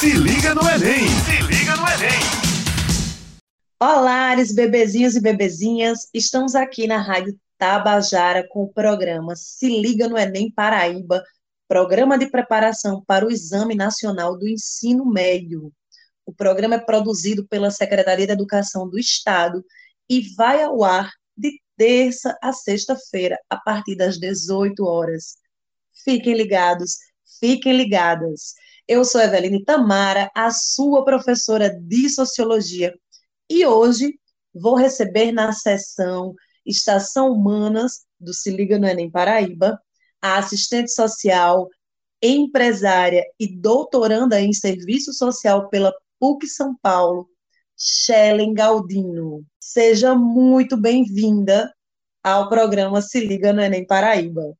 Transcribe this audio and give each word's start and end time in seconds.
Se 0.00 0.14
liga 0.14 0.54
no 0.54 0.62
Enem! 0.62 1.06
Se 1.26 1.42
liga 1.42 1.76
no 1.76 1.86
Enem! 1.86 2.20
Olá, 3.78 4.34
bebezinhos 4.54 5.14
e 5.14 5.20
bebezinhas. 5.20 6.08
Estamos 6.14 6.54
aqui 6.54 6.86
na 6.86 6.96
Rádio 6.96 7.38
Tabajara 7.58 8.48
com 8.48 8.62
o 8.62 8.72
programa 8.72 9.36
Se 9.36 9.68
Liga 9.68 10.08
no 10.08 10.16
Enem 10.16 10.50
Paraíba, 10.50 11.22
programa 11.68 12.16
de 12.16 12.30
preparação 12.30 13.04
para 13.06 13.26
o 13.26 13.30
Exame 13.30 13.74
Nacional 13.74 14.38
do 14.38 14.48
Ensino 14.48 15.04
Médio. 15.04 15.70
O 16.24 16.32
programa 16.32 16.76
é 16.76 16.80
produzido 16.80 17.46
pela 17.46 17.70
Secretaria 17.70 18.26
de 18.26 18.32
Educação 18.32 18.88
do 18.88 18.98
Estado 18.98 19.62
e 20.08 20.34
vai 20.34 20.62
ao 20.62 20.82
ar 20.82 21.12
de 21.36 21.60
terça 21.76 22.38
a 22.42 22.54
sexta-feira, 22.54 23.38
a 23.50 23.58
partir 23.58 23.96
das 23.96 24.18
18 24.18 24.82
horas. 24.82 25.36
Fiquem 26.02 26.32
ligados, 26.32 26.96
fiquem 27.38 27.76
ligadas. 27.76 28.54
Eu 28.90 29.04
sou 29.04 29.20
Eveline 29.20 29.64
Tamara, 29.64 30.28
a 30.34 30.50
sua 30.50 31.04
professora 31.04 31.70
de 31.70 32.08
Sociologia, 32.08 32.92
e 33.48 33.64
hoje 33.64 34.18
vou 34.52 34.74
receber 34.74 35.30
na 35.30 35.52
sessão 35.52 36.34
Estação 36.66 37.30
Humanas 37.30 38.04
do 38.18 38.34
Se 38.34 38.50
Liga 38.50 38.80
no 38.80 38.88
Enem 38.88 39.08
Paraíba 39.08 39.80
a 40.20 40.38
assistente 40.38 40.90
social, 40.90 41.68
empresária 42.20 43.24
e 43.38 43.46
doutoranda 43.46 44.40
em 44.40 44.52
serviço 44.52 45.12
social 45.12 45.68
pela 45.68 45.94
PUC 46.18 46.48
São 46.48 46.74
Paulo, 46.82 47.28
Shellen 47.78 48.52
Galdino. 48.52 49.46
Seja 49.60 50.16
muito 50.16 50.76
bem-vinda 50.76 51.72
ao 52.24 52.48
programa 52.48 53.00
Se 53.00 53.20
Liga 53.20 53.52
no 53.52 53.62
Enem 53.62 53.86
Paraíba. 53.86 54.52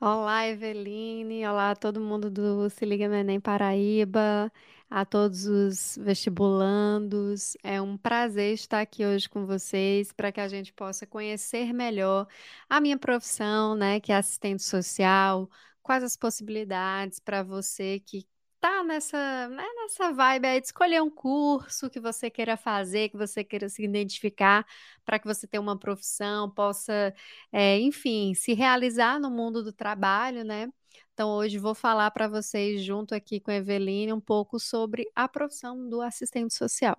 Olá, 0.00 0.46
Eveline. 0.46 1.46
Olá, 1.46 1.74
todo 1.76 2.00
mundo 2.00 2.30
do 2.30 2.68
Se 2.70 2.84
Liga 2.86 3.06
no 3.08 3.14
Enem 3.14 3.38
Paraíba, 3.40 4.50
a 4.88 5.04
todos 5.04 5.44
os 5.44 5.98
vestibulandos. 6.00 7.56
É 7.62 7.80
um 7.82 7.96
prazer 7.98 8.54
estar 8.54 8.80
aqui 8.80 9.04
hoje 9.04 9.28
com 9.28 9.44
vocês 9.46 10.10
para 10.12 10.32
que 10.32 10.40
a 10.40 10.48
gente 10.48 10.72
possa 10.72 11.06
conhecer 11.06 11.72
melhor 11.74 12.26
a 12.68 12.80
minha 12.80 12.98
profissão, 12.98 13.74
né, 13.74 14.00
que 14.00 14.10
é 14.12 14.16
assistente 14.16 14.62
social, 14.62 15.50
quais 15.82 16.02
as 16.02 16.16
possibilidades 16.16 17.20
para 17.20 17.42
você 17.42 18.00
que 18.00 18.26
tá 18.60 18.84
nessa, 18.84 19.48
né, 19.48 19.64
nessa 19.76 20.12
vibe 20.12 20.46
aí 20.46 20.60
de 20.60 20.66
escolher 20.66 21.02
um 21.02 21.10
curso 21.10 21.88
que 21.88 21.98
você 21.98 22.30
queira 22.30 22.56
fazer, 22.56 23.08
que 23.08 23.16
você 23.16 23.42
queira 23.42 23.68
se 23.68 23.82
identificar, 23.82 24.66
para 25.04 25.18
que 25.18 25.26
você 25.26 25.46
tenha 25.46 25.60
uma 25.60 25.78
profissão, 25.78 26.50
possa, 26.50 27.14
é, 27.50 27.78
enfim, 27.78 28.34
se 28.34 28.52
realizar 28.52 29.18
no 29.18 29.30
mundo 29.30 29.62
do 29.62 29.72
trabalho, 29.72 30.44
né? 30.44 30.68
Então, 31.14 31.30
hoje 31.30 31.58
vou 31.58 31.74
falar 31.74 32.10
para 32.10 32.28
vocês, 32.28 32.82
junto 32.82 33.14
aqui 33.14 33.40
com 33.40 33.50
a 33.50 33.54
Eveline, 33.54 34.12
um 34.12 34.20
pouco 34.20 34.58
sobre 34.58 35.10
a 35.14 35.28
profissão 35.28 35.88
do 35.88 36.00
assistente 36.00 36.54
social. 36.54 36.96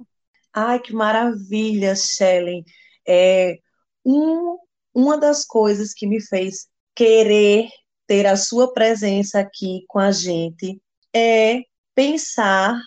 Ai, 0.54 0.80
que 0.80 0.94
maravilha, 0.94 1.96
Shellen. 1.96 2.64
É, 3.08 3.58
um, 4.06 4.58
uma 4.94 5.18
das 5.18 5.46
coisas 5.46 5.94
que 5.94 6.06
me 6.06 6.22
fez 6.22 6.68
querer 6.96 7.70
ter 8.06 8.26
a 8.26 8.36
sua 8.36 8.74
presença 8.74 9.40
aqui 9.40 9.86
com 9.88 9.98
a 9.98 10.12
gente 10.12 10.80
é 11.14 11.62
pensar 11.96 12.80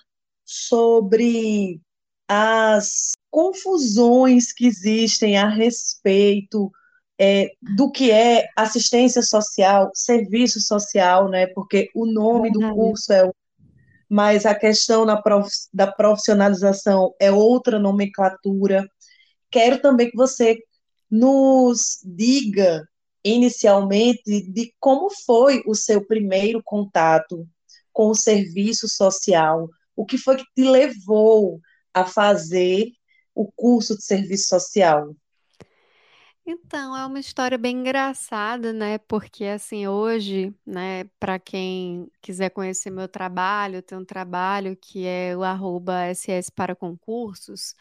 sobre 0.44 1.80
as 2.28 3.12
confusões 3.30 4.52
que 4.52 4.66
existem 4.66 5.36
a 5.36 5.48
respeito 5.48 6.70
é, 7.18 7.50
do 7.76 7.90
que 7.90 8.10
é 8.10 8.48
assistência 8.56 9.22
social, 9.22 9.90
serviço 9.94 10.60
social, 10.60 11.28
né? 11.28 11.46
Porque 11.48 11.90
o 11.94 12.06
nome 12.06 12.50
do 12.50 12.60
curso 12.74 13.12
é 13.12 13.30
mas 14.08 14.46
a 14.46 14.54
questão 14.54 15.04
prof, 15.22 15.48
da 15.72 15.90
profissionalização 15.90 17.12
é 17.18 17.32
outra 17.32 17.78
nomenclatura. 17.78 18.86
Quero 19.50 19.80
também 19.80 20.10
que 20.10 20.16
você 20.16 20.58
nos 21.10 21.98
diga 22.04 22.86
inicialmente 23.24 24.42
de 24.52 24.72
como 24.78 25.08
foi 25.10 25.62
o 25.66 25.74
seu 25.74 26.06
primeiro 26.06 26.62
contato 26.62 27.48
com 27.94 28.08
o 28.08 28.14
serviço 28.14 28.86
social? 28.86 29.70
O 29.96 30.04
que 30.04 30.18
foi 30.18 30.36
que 30.36 30.44
te 30.54 30.68
levou 30.68 31.60
a 31.94 32.04
fazer 32.04 32.88
o 33.34 33.50
curso 33.50 33.96
de 33.96 34.04
serviço 34.04 34.48
social? 34.48 35.16
Então, 36.46 36.94
é 36.94 37.06
uma 37.06 37.18
história 37.18 37.56
bem 37.56 37.78
engraçada, 37.78 38.70
né? 38.70 38.98
Porque 38.98 39.44
assim, 39.46 39.86
hoje, 39.86 40.54
né, 40.66 41.04
para 41.18 41.38
quem 41.38 42.10
quiser 42.20 42.50
conhecer 42.50 42.90
meu 42.90 43.08
trabalho, 43.08 43.80
tem 43.80 43.96
um 43.96 44.04
trabalho 44.04 44.76
que 44.76 45.06
é 45.06 45.34
o 45.34 45.42
arroba 45.42 46.04
SS 46.12 46.52
para 46.52 46.76
concursos. 46.76 47.74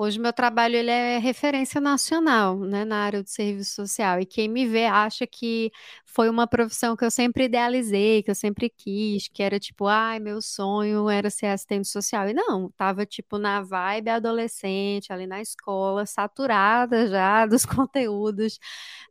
Hoje 0.00 0.20
meu 0.20 0.32
trabalho 0.32 0.76
ele 0.76 0.92
é 0.92 1.18
referência 1.18 1.80
nacional, 1.80 2.56
né, 2.60 2.84
na 2.84 2.98
área 2.98 3.20
de 3.20 3.32
serviço 3.32 3.74
social. 3.74 4.20
E 4.20 4.26
quem 4.26 4.48
me 4.48 4.64
vê 4.64 4.84
acha 4.86 5.26
que 5.26 5.72
foi 6.06 6.30
uma 6.30 6.46
profissão 6.46 6.94
que 6.96 7.04
eu 7.04 7.10
sempre 7.10 7.46
idealizei, 7.46 8.22
que 8.22 8.30
eu 8.30 8.34
sempre 8.36 8.70
quis, 8.70 9.26
que 9.26 9.42
era 9.42 9.58
tipo, 9.58 9.88
ai, 9.88 10.20
meu 10.20 10.40
sonho 10.40 11.10
era 11.10 11.30
ser 11.30 11.46
assistente 11.46 11.88
social. 11.88 12.28
E 12.28 12.32
não, 12.32 12.70
tava 12.76 13.04
tipo 13.04 13.38
na 13.38 13.60
vibe 13.60 14.08
adolescente, 14.10 15.12
ali 15.12 15.26
na 15.26 15.40
escola, 15.42 16.06
saturada 16.06 17.08
já 17.10 17.44
dos 17.44 17.66
conteúdos 17.66 18.60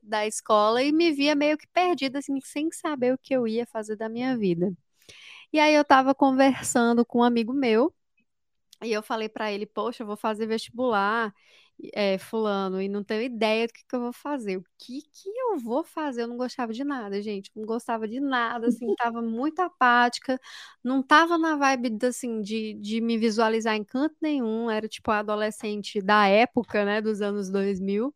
da 0.02 0.26
escola 0.26 0.82
e 0.82 0.94
me 0.94 1.12
via 1.12 1.36
meio 1.36 1.58
que 1.58 1.68
perdida 1.68 2.20
assim, 2.20 2.40
sem 2.42 2.72
saber 2.72 3.14
o 3.14 3.18
que 3.18 3.34
eu 3.36 3.46
ia 3.46 3.66
fazer 3.68 3.98
da 3.98 4.08
minha 4.08 4.38
vida. 4.38 4.72
E 5.52 5.60
aí 5.60 5.74
eu 5.76 5.82
estava 5.82 6.16
conversando 6.16 7.06
com 7.06 7.20
um 7.20 7.24
amigo 7.24 7.54
meu, 7.54 7.94
e 8.84 8.92
eu 8.92 9.02
falei 9.04 9.30
para 9.30 9.52
ele, 9.52 9.66
poxa, 9.66 10.04
eu 10.04 10.08
vou 10.08 10.18
fazer 10.18 10.46
vestibular, 10.48 11.34
é, 11.94 12.18
fulano, 12.18 12.82
e 12.82 12.90
não 12.90 13.04
tenho 13.04 13.22
ideia 13.22 13.68
do 13.68 13.74
que, 13.74 13.86
que 13.88 13.96
eu 13.96 14.02
vou 14.02 14.14
fazer. 14.14 14.58
O 14.58 14.64
que 14.80 15.02
que 15.02 15.30
eu 15.30 15.58
vou 15.60 15.84
fazer? 15.84 16.24
Eu 16.24 16.28
não 16.28 16.38
gostava 16.38 16.74
de 16.74 16.84
nada, 16.84 17.22
gente. 17.22 17.52
Não 17.56 17.66
gostava 17.66 18.08
de 18.08 18.20
nada, 18.20 18.68
assim, 18.68 18.92
tava 18.96 19.22
muito 19.22 19.60
apática, 19.60 20.40
não 20.84 21.04
tava 21.04 21.38
na 21.38 21.56
vibe, 21.56 21.98
assim, 22.06 22.42
de, 22.42 22.74
de 22.76 23.00
me 23.02 23.18
visualizar 23.18 23.76
em 23.76 23.84
canto 23.84 24.16
nenhum. 24.22 24.70
Era, 24.70 24.88
tipo, 24.88 25.12
a 25.12 25.20
adolescente 25.20 26.02
da 26.02 26.28
época, 26.28 26.84
né, 26.86 27.02
dos 27.02 27.22
anos 27.22 27.50
2000. 27.50 28.14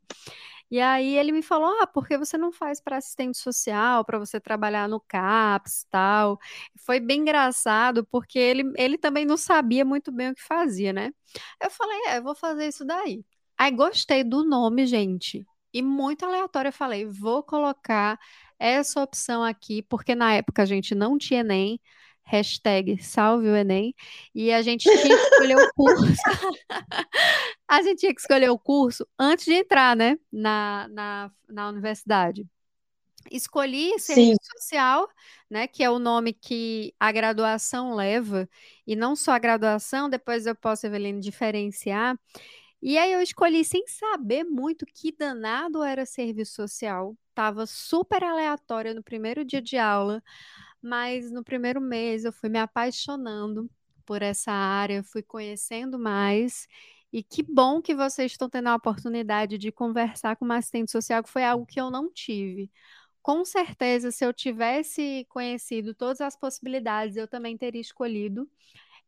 E 0.72 0.80
aí 0.82 1.18
ele 1.18 1.32
me 1.34 1.42
falou: 1.44 1.68
"Ah, 1.82 1.88
por 1.88 2.08
que 2.08 2.18
você 2.18 2.38
não 2.38 2.52
faz 2.52 2.82
para 2.82 2.98
assistente 2.98 3.38
social, 3.38 4.06
para 4.06 4.18
você 4.20 4.40
trabalhar 4.40 4.88
no 4.90 5.00
CAPS, 5.02 5.86
tal?". 5.92 6.40
Foi 6.86 7.00
bem 7.00 7.22
engraçado, 7.22 8.06
porque 8.06 8.40
ele 8.40 8.72
ele 8.78 8.98
também 8.98 9.26
não 9.26 9.38
sabia 9.38 9.86
muito 9.86 10.12
bem 10.12 10.32
o 10.32 10.36
que 10.36 10.44
fazia, 10.44 10.94
né. 10.94 11.12
Eu 11.62 11.70
falei: 11.72 11.98
"É, 12.08 12.18
eu 12.20 12.24
vou 12.24 12.36
fazer 12.36 12.68
isso 12.68 12.86
daí". 12.86 13.24
Aí 13.58 13.72
gostei 13.72 14.24
do 14.24 14.44
nome, 14.46 14.86
gente, 14.88 15.46
e 15.74 15.82
muito 15.82 16.26
aleatório, 16.26 16.70
eu 16.70 16.74
falei: 16.74 17.06
"Vou 17.06 17.44
colocar 17.44 18.18
essa 18.60 19.02
opção 19.04 19.44
aqui", 19.44 19.82
porque 19.84 20.16
na 20.16 20.34
época 20.34 20.62
a 20.64 20.66
gente 20.66 20.96
não 20.96 21.18
tinha 21.18 21.42
Enem, 21.42 21.80
hashtag 22.32 23.04
salve 23.04 23.50
o 23.50 23.56
Enem, 23.56 23.94
e 24.34 24.54
a 24.54 24.62
gente 24.62 24.84
tinha 24.84 24.98
que 24.98 25.14
escolher 25.14 25.58
o 25.58 25.74
curso. 25.74 26.06
a 27.68 27.82
gente 27.82 28.00
tinha 28.00 28.14
que 28.14 28.22
escolher 28.22 28.50
o 28.50 28.58
curso 28.58 29.06
antes 29.20 29.44
de 29.44 29.54
entrar, 29.54 29.96
né, 29.98 30.18
na, 30.32 30.88
na, 30.90 31.32
na 31.50 31.70
universidade. 31.70 32.48
Escolhi 33.30 34.00
serviço 34.00 34.40
Sim. 34.42 34.58
social, 34.58 35.10
né, 35.50 35.68
que 35.68 35.84
é 35.84 35.90
o 35.90 36.00
nome 36.00 36.32
que 36.32 36.94
a 36.98 37.12
graduação 37.12 37.94
leva, 37.94 38.48
e 38.88 38.96
não 38.96 39.14
só 39.14 39.34
a 39.34 39.40
graduação, 39.40 40.10
depois 40.10 40.46
eu 40.46 40.56
posso, 40.56 40.88
Evelyn, 40.88 41.20
diferenciar. 41.20 42.18
E 42.82 42.98
aí 42.98 43.12
eu 43.12 43.22
escolhi 43.22 43.64
sem 43.64 43.86
saber 43.86 44.44
muito 44.46 44.86
que 44.86 45.12
danado 45.12 45.84
era 45.84 46.06
serviço 46.06 46.56
social. 46.56 47.16
Tava 47.36 47.68
super 47.68 48.24
aleatória 48.24 48.94
no 48.94 49.04
primeiro 49.04 49.46
dia 49.46 49.62
de 49.62 49.78
aula 49.78 50.24
mas 50.82 51.32
no 51.32 51.44
primeiro 51.44 51.82
mês 51.82 52.26
eu 52.26 52.34
fui 52.34 52.50
me 52.50 52.60
apaixonando 52.60 53.70
por 54.06 54.22
essa 54.22 54.52
área, 54.52 55.04
fui 55.04 55.22
conhecendo 55.22 56.00
mais. 56.00 56.68
E 57.14 57.24
que 57.24 57.44
bom 57.44 57.82
que 57.82 57.94
vocês 57.96 58.32
estão 58.32 58.50
tendo 58.50 58.70
a 58.70 58.76
oportunidade 58.76 59.58
de 59.58 59.72
conversar 59.72 60.36
com 60.38 60.46
uma 60.46 60.58
assistente 60.58 60.92
social, 60.92 61.24
que 61.24 61.30
foi 61.30 61.44
algo 61.44 61.66
que 61.66 61.80
eu 61.80 61.92
não 61.92 62.12
tive. 62.12 62.72
Com 63.22 63.46
certeza, 63.46 64.12
se 64.12 64.26
eu 64.26 64.34
tivesse 64.34 65.26
conhecido 65.30 65.94
todas 65.94 66.22
as 66.22 66.36
possibilidades, 66.36 67.18
eu 67.18 67.28
também 67.28 67.58
teria 67.58 67.82
escolhido 67.82 68.50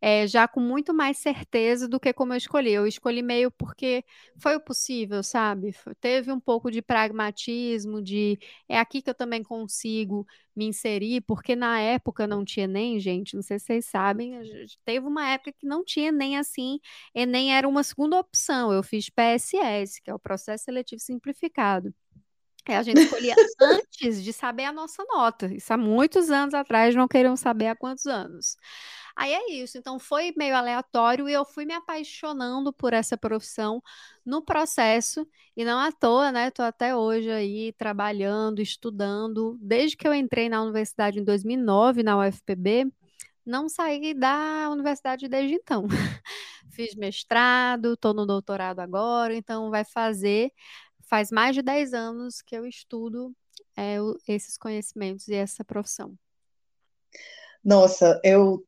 é, 0.05 0.27
já 0.27 0.49
com 0.49 0.59
muito 0.59 0.93
mais 0.93 1.17
certeza 1.17 1.87
do 1.87 1.97
que 1.97 2.11
como 2.11 2.33
eu 2.33 2.37
escolhi. 2.37 2.73
Eu 2.73 2.85
escolhi 2.85 3.21
meio 3.21 3.49
porque 3.49 4.03
foi 4.37 4.53
o 4.55 4.59
possível, 4.59 5.23
sabe? 5.23 5.71
Teve 6.01 6.29
um 6.29 6.41
pouco 6.41 6.69
de 6.69 6.81
pragmatismo, 6.81 8.01
de 8.01 8.37
é 8.67 8.77
aqui 8.77 9.01
que 9.01 9.09
eu 9.09 9.15
também 9.15 9.41
consigo 9.41 10.27
me 10.53 10.65
inserir, 10.65 11.21
porque 11.21 11.55
na 11.55 11.79
época 11.79 12.27
não 12.27 12.43
tinha 12.43 12.67
nem, 12.67 12.99
gente, 12.99 13.33
não 13.33 13.41
sei 13.41 13.57
se 13.59 13.65
vocês 13.67 13.85
sabem, 13.85 14.33
teve 14.83 15.07
uma 15.07 15.29
época 15.29 15.53
que 15.53 15.65
não 15.65 15.85
tinha 15.85 16.11
nem 16.11 16.37
assim, 16.37 16.79
e 17.15 17.25
nem 17.25 17.55
era 17.55 17.67
uma 17.67 17.81
segunda 17.83 18.19
opção. 18.19 18.73
Eu 18.73 18.83
fiz 18.83 19.09
PSS, 19.09 20.01
que 20.01 20.11
é 20.11 20.13
o 20.13 20.19
processo 20.19 20.65
seletivo 20.65 20.99
simplificado. 21.01 21.93
É, 22.65 22.77
a 22.77 22.83
gente 22.83 23.01
escolhia 23.01 23.35
antes 23.61 24.23
de 24.23 24.31
saber 24.31 24.63
a 24.63 24.71
nossa 24.71 25.03
nota. 25.05 25.53
Isso 25.53 25.73
há 25.73 25.77
muitos 25.77 26.29
anos 26.31 26.53
atrás, 26.53 26.95
não 26.95 27.07
queriam 27.07 27.35
saber 27.35 27.67
há 27.67 27.75
quantos 27.75 28.05
anos. 28.05 28.55
Aí 29.15 29.31
é 29.33 29.51
isso. 29.51 29.77
Então 29.77 29.99
foi 29.99 30.33
meio 30.37 30.55
aleatório 30.55 31.29
e 31.29 31.33
eu 31.33 31.45
fui 31.45 31.65
me 31.65 31.73
apaixonando 31.73 32.73
por 32.73 32.93
essa 32.93 33.17
profissão 33.17 33.81
no 34.25 34.41
processo 34.41 35.27
e 35.55 35.63
não 35.65 35.79
à 35.79 35.91
toa, 35.91 36.31
né? 36.31 36.49
Tô 36.51 36.63
até 36.63 36.95
hoje 36.95 37.29
aí 37.29 37.73
trabalhando, 37.73 38.61
estudando. 38.61 39.57
Desde 39.61 39.97
que 39.97 40.07
eu 40.07 40.13
entrei 40.13 40.49
na 40.49 40.61
universidade 40.63 41.19
em 41.19 41.23
2009 41.23 42.01
na 42.01 42.17
UFPB, 42.17 42.91
não 43.45 43.67
saí 43.69 44.13
da 44.13 44.69
universidade 44.71 45.27
desde 45.27 45.55
então. 45.55 45.87
Fiz 46.71 46.95
mestrado, 46.95 47.93
estou 47.93 48.13
no 48.13 48.25
doutorado 48.25 48.79
agora, 48.79 49.35
então 49.35 49.69
vai 49.69 49.83
fazer 49.85 50.51
faz 51.13 51.29
mais 51.29 51.53
de 51.55 51.61
10 51.61 51.93
anos 51.93 52.41
que 52.41 52.57
eu 52.57 52.65
estudo 52.65 53.31
é, 53.77 53.97
esses 54.27 54.57
conhecimentos 54.57 55.27
e 55.27 55.35
essa 55.35 55.63
profissão. 55.63 56.15
Nossa, 57.63 58.19
eu 58.23 58.65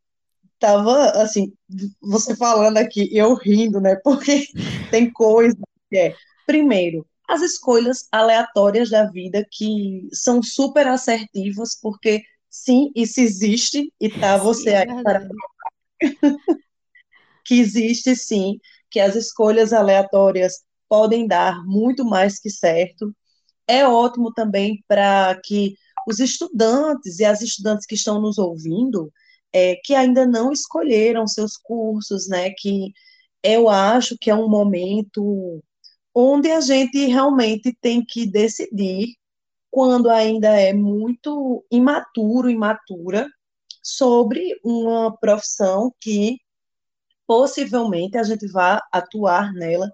tava 0.59 1.09
assim, 1.23 1.51
você 1.99 2.35
falando 2.35 2.77
aqui, 2.77 3.09
eu 3.11 3.33
rindo, 3.33 3.81
né? 3.81 3.95
Porque 4.05 4.45
tem 4.91 5.11
coisa 5.11 5.57
que 5.89 5.97
é, 5.97 6.15
primeiro, 6.45 7.03
as 7.27 7.41
escolhas 7.41 8.07
aleatórias 8.11 8.91
da 8.91 9.09
vida 9.09 9.43
que 9.49 10.07
são 10.13 10.43
super 10.43 10.87
assertivas, 10.87 11.73
porque 11.73 12.23
sim, 12.47 12.91
isso 12.95 13.21
existe 13.21 13.91
e 13.99 14.07
tá 14.07 14.37
você 14.37 14.69
sim, 14.69 14.69
é 14.69 14.91
aí 14.91 15.03
para 15.03 15.27
que 17.43 17.59
existe 17.59 18.15
sim, 18.15 18.59
que 18.91 18.99
as 18.99 19.15
escolhas 19.15 19.73
aleatórias 19.73 20.63
podem 20.95 21.27
dar 21.27 21.61
muito 21.65 22.05
mais 22.05 22.39
que 22.39 22.49
certo. 22.49 23.13
É 23.67 23.85
ótimo 23.85 24.33
também 24.33 24.81
para 24.87 25.37
que 25.43 25.75
os 26.07 26.19
estudantes 26.19 27.19
e 27.19 27.25
as 27.25 27.41
estudantes 27.41 27.85
que 27.85 27.95
estão 27.95 28.21
nos 28.21 28.37
ouvindo, 28.37 29.11
é, 29.51 29.75
que 29.83 29.93
ainda 29.93 30.25
não 30.25 30.53
escolheram 30.53 31.27
seus 31.27 31.57
cursos, 31.57 32.29
né, 32.29 32.51
que 32.57 32.93
eu 33.43 33.67
acho 33.67 34.17
que 34.19 34.29
é 34.29 34.35
um 34.35 34.47
momento 34.47 35.61
onde 36.13 36.49
a 36.49 36.61
gente 36.61 37.05
realmente 37.07 37.77
tem 37.81 38.03
que 38.05 38.25
decidir 38.25 39.07
quando 39.69 40.09
ainda 40.09 40.47
é 40.49 40.71
muito 40.71 41.65
imaturo, 41.69 42.49
imatura, 42.49 43.27
sobre 43.83 44.57
uma 44.63 45.15
profissão 45.17 45.93
que 45.99 46.37
possivelmente 47.27 48.17
a 48.17 48.23
gente 48.23 48.47
vá 48.47 48.81
atuar 48.93 49.51
nela 49.53 49.91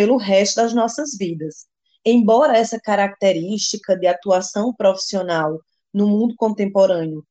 pelo 0.00 0.16
resto 0.16 0.56
das 0.56 0.72
nossas 0.72 1.14
vidas. 1.14 1.66
Embora 2.02 2.56
essa 2.56 2.80
característica 2.80 3.94
de 3.94 4.06
atuação 4.06 4.72
profissional 4.72 5.60
no 5.92 6.08
mundo 6.08 6.34
contemporâneo 6.38 7.22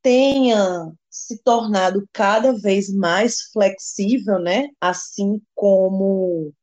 tenha 0.00 0.90
se 1.10 1.42
tornado 1.42 2.08
cada 2.10 2.54
vez 2.54 2.88
mais 2.88 3.42
flexível, 3.52 4.38
né? 4.38 4.68
Assim 4.80 5.42
como 5.54 6.54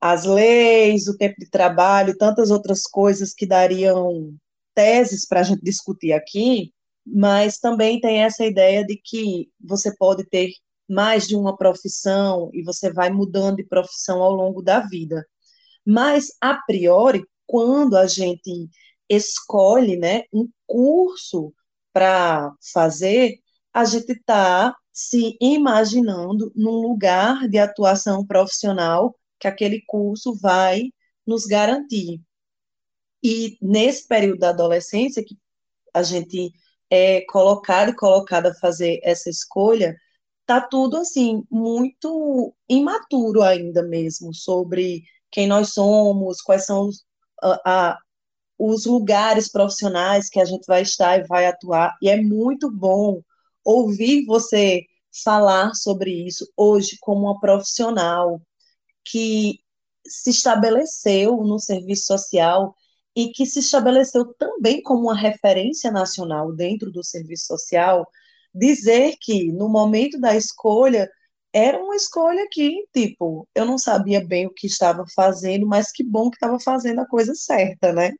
as 0.00 0.24
leis, 0.24 1.08
o 1.08 1.16
tempo 1.16 1.34
de 1.40 1.50
trabalho, 1.50 2.16
tantas 2.16 2.52
outras 2.52 2.84
coisas 2.84 3.34
que 3.34 3.44
dariam 3.44 4.32
teses 4.76 5.26
para 5.26 5.40
a 5.40 5.42
gente 5.42 5.64
discutir 5.64 6.12
aqui, 6.12 6.72
mas 7.04 7.58
também 7.58 8.00
tem 8.00 8.22
essa 8.22 8.46
ideia 8.46 8.86
de 8.86 8.96
que 8.96 9.50
você 9.60 9.92
pode 9.96 10.24
ter 10.24 10.52
mais 10.88 11.26
de 11.26 11.36
uma 11.36 11.56
profissão 11.56 12.50
e 12.52 12.62
você 12.62 12.92
vai 12.92 13.10
mudando 13.10 13.56
de 13.56 13.64
profissão 13.64 14.22
ao 14.22 14.32
longo 14.32 14.62
da 14.62 14.80
vida. 14.80 15.26
Mas, 15.84 16.32
a 16.40 16.54
priori, 16.54 17.24
quando 17.46 17.96
a 17.96 18.06
gente 18.06 18.68
escolhe 19.08 19.96
né, 19.96 20.24
um 20.32 20.48
curso 20.66 21.52
para 21.92 22.52
fazer, 22.72 23.38
a 23.72 23.84
gente 23.84 24.12
está 24.12 24.74
se 24.92 25.36
imaginando 25.40 26.52
num 26.56 26.80
lugar 26.80 27.48
de 27.48 27.58
atuação 27.58 28.26
profissional 28.26 29.14
que 29.38 29.46
aquele 29.46 29.82
curso 29.86 30.34
vai 30.34 30.90
nos 31.26 31.46
garantir. 31.46 32.20
E 33.22 33.56
nesse 33.60 34.06
período 34.06 34.40
da 34.40 34.50
adolescência, 34.50 35.24
que 35.24 35.36
a 35.94 36.02
gente 36.02 36.52
é 36.90 37.20
colocado 37.22 37.90
e 37.90 37.96
colocada 37.96 38.50
a 38.50 38.54
fazer 38.54 39.00
essa 39.02 39.28
escolha, 39.28 39.96
tá 40.48 40.62
tudo 40.62 40.96
assim 40.96 41.44
muito 41.50 42.54
imaturo 42.66 43.42
ainda 43.42 43.82
mesmo 43.82 44.32
sobre 44.34 45.02
quem 45.30 45.46
nós 45.46 45.74
somos, 45.74 46.40
quais 46.40 46.64
são 46.64 46.88
os, 46.88 47.04
a, 47.42 47.90
a, 47.90 47.98
os 48.58 48.86
lugares 48.86 49.50
profissionais 49.52 50.30
que 50.30 50.40
a 50.40 50.46
gente 50.46 50.64
vai 50.66 50.80
estar 50.80 51.18
e 51.18 51.26
vai 51.26 51.44
atuar. 51.44 51.94
E 52.00 52.08
é 52.08 52.16
muito 52.16 52.70
bom 52.70 53.20
ouvir 53.62 54.24
você 54.24 54.86
falar 55.22 55.74
sobre 55.74 56.10
isso 56.26 56.50
hoje 56.56 56.96
como 56.98 57.26
uma 57.26 57.38
profissional 57.38 58.40
que 59.04 59.60
se 60.06 60.30
estabeleceu 60.30 61.36
no 61.44 61.58
serviço 61.58 62.06
social 62.06 62.74
e 63.14 63.28
que 63.32 63.44
se 63.44 63.58
estabeleceu 63.58 64.32
também 64.38 64.82
como 64.82 65.02
uma 65.02 65.16
referência 65.16 65.90
nacional 65.90 66.54
dentro 66.54 66.90
do 66.90 67.04
serviço 67.04 67.46
social, 67.48 68.06
dizer 68.58 69.14
que 69.20 69.52
no 69.52 69.68
momento 69.68 70.18
da 70.20 70.36
escolha 70.36 71.08
era 71.52 71.82
uma 71.82 71.96
escolha 71.96 72.46
que, 72.50 72.86
tipo, 72.94 73.48
eu 73.54 73.64
não 73.64 73.78
sabia 73.78 74.24
bem 74.24 74.46
o 74.46 74.52
que 74.54 74.66
estava 74.66 75.04
fazendo, 75.14 75.66
mas 75.66 75.90
que 75.92 76.04
bom 76.04 76.30
que 76.30 76.36
estava 76.36 76.58
fazendo 76.60 77.00
a 77.00 77.06
coisa 77.08 77.34
certa, 77.34 77.92
né? 77.92 78.12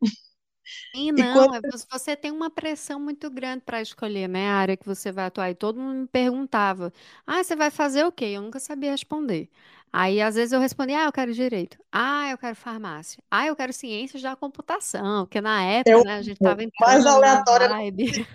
E 0.94 1.12
não, 1.12 1.32
quando... 1.32 1.67
É 1.67 1.70
você 1.99 2.17
tem 2.17 2.31
uma 2.31 2.50
pressão 2.50 2.99
muito 2.99 3.31
grande 3.31 3.62
para 3.64 3.81
escolher, 3.81 4.29
né, 4.29 4.49
a 4.49 4.55
área 4.55 4.76
que 4.76 4.87
você 4.87 5.12
vai 5.12 5.26
atuar. 5.26 5.50
E 5.50 5.55
todo 5.55 5.79
mundo 5.81 6.00
me 6.00 6.06
perguntava: 6.06 6.93
"Ah, 7.26 7.43
você 7.44 7.55
vai 7.55 7.70
fazer 7.70 8.05
o 8.05 8.12
quê?" 8.12 8.26
Eu 8.26 8.43
nunca 8.43 8.58
sabia 8.58 8.91
responder. 8.91 9.49
Aí, 9.93 10.20
às 10.20 10.34
vezes, 10.34 10.52
eu 10.52 10.61
respondia: 10.61 11.00
"Ah, 11.02 11.05
eu 11.06 11.12
quero 11.12 11.32
direito. 11.32 11.79
Ah, 11.93 12.31
eu 12.31 12.38
quero 12.38 12.56
farmácia. 12.56 13.23
Ah, 13.31 13.46
eu 13.46 13.55
quero 13.56 13.73
ciências 13.73 14.23
da 14.23 14.34
computação", 14.37 15.25
porque 15.26 15.41
na 15.41 15.62
época, 15.62 15.91
eu, 15.99 16.02
né, 16.05 16.14
a 16.17 16.23
gente 16.23 16.37
estava 16.37 16.62
mais 16.81 17.06
aleatória. 17.06 17.69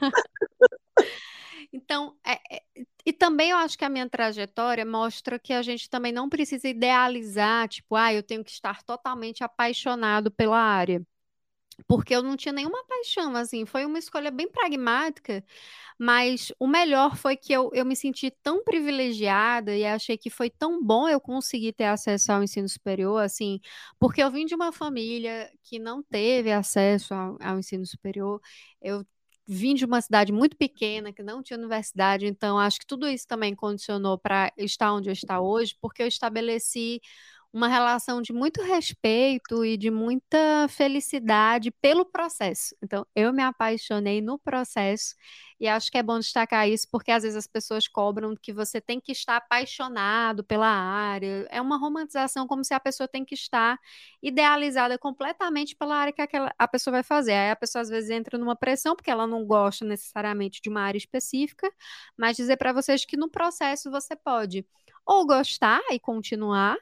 Então, 1.74 2.16
é, 2.26 2.34
é, 2.58 2.64
e 3.06 3.12
também 3.12 3.50
eu 3.50 3.58
acho 3.58 3.78
que 3.78 3.84
a 3.86 3.90
minha 3.90 4.08
trajetória 4.10 4.86
mostra 4.86 5.40
que 5.40 5.54
a 5.54 5.62
gente 5.64 5.90
também 5.90 6.12
não 6.14 6.30
precisa 6.30 6.68
idealizar, 6.70 7.68
tipo, 7.68 7.96
ah, 7.96 8.14
eu 8.14 8.22
tenho 8.24 8.44
que 8.44 8.52
estar 8.52 8.84
totalmente 8.84 9.44
apaixonado 9.44 10.32
pela 10.32 10.58
área 10.58 11.02
porque 11.88 12.16
eu 12.16 12.24
não 12.24 12.38
tinha 12.38 12.54
nenhuma 12.54 12.84
paixão, 12.86 13.36
assim, 13.36 13.66
foi 13.66 13.86
uma 13.86 14.00
escolha 14.00 14.32
bem 14.32 14.48
pragmática, 14.50 15.44
mas 16.00 16.52
o 16.60 16.68
melhor 16.68 17.18
foi 17.18 17.36
que 17.38 17.54
eu, 17.54 17.70
eu 17.74 17.86
me 17.86 17.96
senti 17.96 18.32
tão 18.44 18.64
privilegiada 18.64 19.76
e 19.76 19.86
achei 19.86 20.18
que 20.18 20.30
foi 20.30 20.50
tão 20.50 20.84
bom 20.84 21.10
eu 21.10 21.20
conseguir 21.22 21.74
ter 21.74 21.86
acesso 21.86 22.32
ao 22.32 22.44
ensino 22.44 22.70
superior, 22.70 23.20
assim, 23.24 23.60
porque 24.00 24.22
eu 24.24 24.32
vim 24.32 24.46
de 24.46 24.56
uma 24.56 24.72
família 24.72 25.52
que 25.64 25.80
não 25.80 26.04
teve 26.04 26.52
acesso 26.52 27.14
ao, 27.14 27.38
ao 27.42 27.60
ensino 27.60 27.86
superior, 27.86 28.42
eu 28.82 29.06
vim 29.48 29.74
de 29.76 29.86
uma 29.86 30.02
cidade 30.02 30.32
muito 30.32 30.56
pequena, 30.58 31.12
que 31.14 31.22
não 31.24 31.44
tinha 31.44 31.58
universidade, 31.58 32.26
então 32.26 32.58
acho 32.58 32.80
que 32.80 32.86
tudo 32.88 33.08
isso 33.08 33.28
também 33.28 33.56
condicionou 33.56 34.18
para 34.18 34.52
estar 34.58 34.94
onde 34.94 35.10
eu 35.10 35.14
estou 35.14 35.44
hoje, 35.46 35.76
porque 35.82 36.02
eu 36.04 36.08
estabeleci 36.08 37.02
uma 37.54 37.68
relação 37.68 38.20
de 38.20 38.34
muito 38.34 38.64
respeito 38.64 39.64
e 39.64 39.78
de 39.78 39.92
muita 39.92 40.68
felicidade 40.70 41.70
pelo 41.70 42.04
processo. 42.04 42.76
Então, 42.82 43.06
eu 43.16 43.32
me 43.32 43.44
apaixonei 43.44 44.22
no 44.22 44.40
processo 44.40 45.14
e 45.60 45.68
acho 45.68 45.92
que 45.92 45.98
é 46.00 46.04
bom 46.04 46.18
destacar 46.18 46.68
isso 46.68 46.88
porque 46.92 47.12
às 47.12 47.22
vezes 47.22 47.38
as 47.38 47.46
pessoas 47.46 47.88
cobram 47.88 48.36
que 48.36 48.52
você 48.52 48.82
tem 48.82 49.00
que 49.00 49.12
estar 49.12 49.38
apaixonado 49.38 50.44
pela 50.44 50.68
área. 50.68 51.48
É 51.52 51.62
uma 51.62 51.78
romantização 51.78 52.48
como 52.48 52.66
se 52.66 52.74
a 52.74 52.80
pessoa 52.80 53.08
tem 53.08 53.24
que 53.24 53.36
estar 53.36 53.80
idealizada 54.22 54.98
completamente 54.98 55.76
pela 55.76 55.96
área 55.96 56.12
que 56.12 56.24
aquela, 56.24 56.52
a 56.58 56.68
pessoa 56.68 56.94
vai 56.94 57.04
fazer. 57.04 57.34
Aí 57.34 57.52
a 57.52 57.56
pessoa 57.56 57.84
às 57.84 57.90
vezes 57.90 58.10
entra 58.10 58.36
numa 58.38 58.56
pressão 58.56 58.96
porque 58.96 59.12
ela 59.12 59.28
não 59.28 59.46
gosta 59.46 59.86
necessariamente 59.86 60.60
de 60.60 60.70
uma 60.70 60.82
área 60.82 60.98
específica, 60.98 61.72
mas 62.18 62.36
dizer 62.36 62.58
para 62.58 62.74
vocês 62.74 63.06
que 63.06 63.16
no 63.16 63.30
processo 63.30 63.92
você 63.92 64.16
pode 64.16 64.66
ou 65.06 65.28
gostar 65.28 65.82
e 65.92 66.00
continuar 66.00 66.78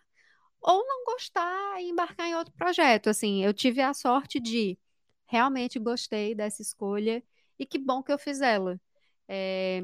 ou 0.61 0.85
não 0.85 1.03
gostar 1.05 1.81
e 1.81 1.89
embarcar 1.89 2.27
em 2.27 2.35
outro 2.35 2.53
projeto. 2.53 3.09
Assim, 3.09 3.43
eu 3.43 3.53
tive 3.53 3.81
a 3.81 3.93
sorte 3.93 4.39
de 4.39 4.77
realmente 5.25 5.79
gostei 5.79 6.35
dessa 6.35 6.61
escolha 6.61 7.23
e 7.57 7.65
que 7.65 7.79
bom 7.79 8.03
que 8.03 8.11
eu 8.11 8.19
fiz 8.19 8.41
ela. 8.41 8.79
É... 9.27 9.83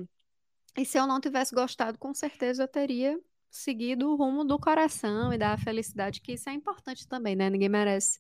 E 0.77 0.85
se 0.85 0.97
eu 0.97 1.07
não 1.07 1.19
tivesse 1.19 1.55
gostado, 1.55 1.97
com 1.97 2.13
certeza 2.13 2.63
eu 2.63 2.67
teria 2.67 3.19
seguido 3.49 4.11
o 4.11 4.15
rumo 4.15 4.43
do 4.43 4.59
coração 4.59 5.33
e 5.33 5.37
da 5.37 5.57
felicidade, 5.57 6.21
que 6.21 6.33
isso 6.33 6.49
é 6.49 6.53
importante 6.53 7.07
também, 7.07 7.35
né? 7.35 7.49
Ninguém 7.49 7.69
merece 7.69 8.19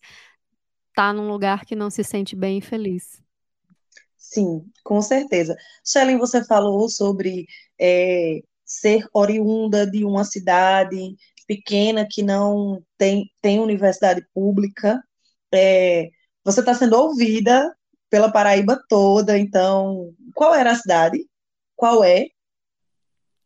estar 0.89 1.13
num 1.13 1.29
lugar 1.29 1.65
que 1.65 1.75
não 1.75 1.89
se 1.89 2.03
sente 2.03 2.35
bem 2.35 2.57
e 2.57 2.61
feliz. 2.61 3.21
Sim, 4.17 4.69
com 4.83 5.01
certeza. 5.01 5.55
Shellen, 5.85 6.17
você 6.17 6.43
falou 6.43 6.89
sobre 6.89 7.45
é, 7.79 8.41
ser 8.65 9.07
oriunda 9.13 9.89
de 9.89 10.03
uma 10.03 10.23
cidade 10.23 11.15
pequena 11.47 12.05
que 12.09 12.21
não 12.21 12.83
tem, 12.97 13.31
tem 13.41 13.59
universidade 13.59 14.25
pública, 14.33 15.01
é, 15.53 16.09
você 16.43 16.59
está 16.59 16.73
sendo 16.73 16.97
ouvida 16.97 17.75
pela 18.09 18.31
Paraíba 18.31 18.81
toda, 18.87 19.37
então, 19.37 20.13
qual 20.33 20.53
era 20.53 20.71
a 20.71 20.75
cidade? 20.75 21.25
Qual 21.75 22.03
é? 22.03 22.27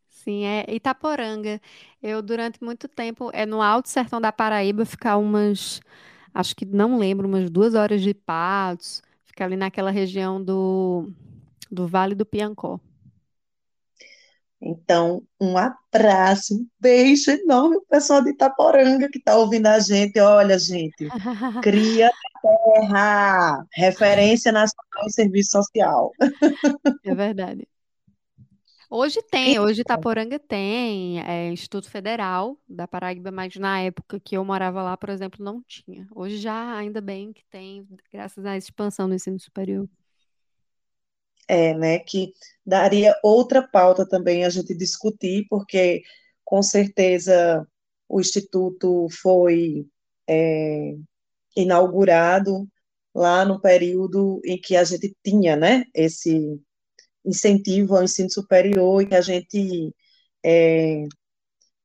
Sim, 0.09 0.45
é 0.45 0.65
Itaporanga. 0.69 1.59
Eu, 2.01 2.21
durante 2.21 2.63
muito 2.63 2.87
tempo, 2.87 3.31
é 3.33 3.45
no 3.45 3.61
Alto 3.61 3.89
Sertão 3.89 4.21
da 4.21 4.31
Paraíba, 4.31 4.85
ficar 4.85 5.17
umas, 5.17 5.81
acho 6.33 6.55
que 6.55 6.65
não 6.65 6.97
lembro, 6.97 7.27
umas 7.27 7.49
duas 7.49 7.73
horas 7.73 8.01
de 8.01 8.13
Patos, 8.13 9.01
ficar 9.25 9.45
ali 9.45 9.55
naquela 9.55 9.89
região 9.89 10.43
do, 10.43 11.11
do 11.71 11.87
Vale 11.87 12.13
do 12.13 12.25
Piancó. 12.25 12.79
Então, 14.61 15.23
um 15.39 15.57
abraço, 15.57 16.55
um 16.55 16.67
beijo 16.79 17.31
enorme 17.31 17.77
pro 17.77 17.87
pessoal 17.87 18.23
de 18.23 18.29
Itaporanga 18.29 19.09
que 19.09 19.17
está 19.17 19.35
ouvindo 19.35 19.65
a 19.65 19.79
gente. 19.79 20.19
Olha, 20.19 20.59
gente, 20.59 21.07
cria 21.63 22.11
terra, 22.41 23.65
referência 23.73 24.51
nacional 24.51 25.05
em 25.05 25.09
serviço 25.09 25.51
social. 25.51 26.11
É 27.03 27.15
verdade. 27.15 27.67
Hoje 28.93 29.21
tem, 29.21 29.57
hoje 29.57 29.81
Itaporanga 29.81 30.37
tem, 30.37 31.21
é, 31.21 31.49
Instituto 31.49 31.89
Federal 31.89 32.57
da 32.67 32.85
Paraíba, 32.85 33.31
mas 33.31 33.55
na 33.55 33.79
época 33.79 34.19
que 34.19 34.35
eu 34.35 34.43
morava 34.43 34.83
lá, 34.83 34.97
por 34.97 35.09
exemplo, 35.09 35.43
não 35.43 35.63
tinha. 35.63 36.05
Hoje 36.13 36.37
já, 36.37 36.75
ainda 36.75 36.99
bem 36.99 37.31
que 37.31 37.45
tem, 37.45 37.87
graças 38.11 38.45
à 38.45 38.57
expansão 38.57 39.07
do 39.07 39.15
ensino 39.15 39.39
superior. 39.39 39.87
É, 41.53 41.73
né, 41.73 41.99
que 41.99 42.33
daria 42.65 43.13
outra 43.21 43.61
pauta 43.61 44.07
também 44.07 44.45
a 44.45 44.49
gente 44.49 44.73
discutir, 44.73 45.45
porque 45.49 46.01
com 46.45 46.63
certeza 46.63 47.67
o 48.07 48.21
Instituto 48.21 49.07
foi 49.21 49.85
é, 50.25 50.95
inaugurado 51.53 52.69
lá 53.13 53.43
no 53.43 53.59
período 53.59 54.39
em 54.45 54.57
que 54.57 54.77
a 54.77 54.85
gente 54.85 55.13
tinha, 55.21 55.57
né, 55.57 55.83
esse 55.93 56.57
incentivo 57.25 57.97
ao 57.97 58.03
ensino 58.03 58.31
superior 58.31 59.01
e 59.01 59.07
que 59.07 59.15
a 59.15 59.21
gente 59.21 59.93
é, 60.45 61.03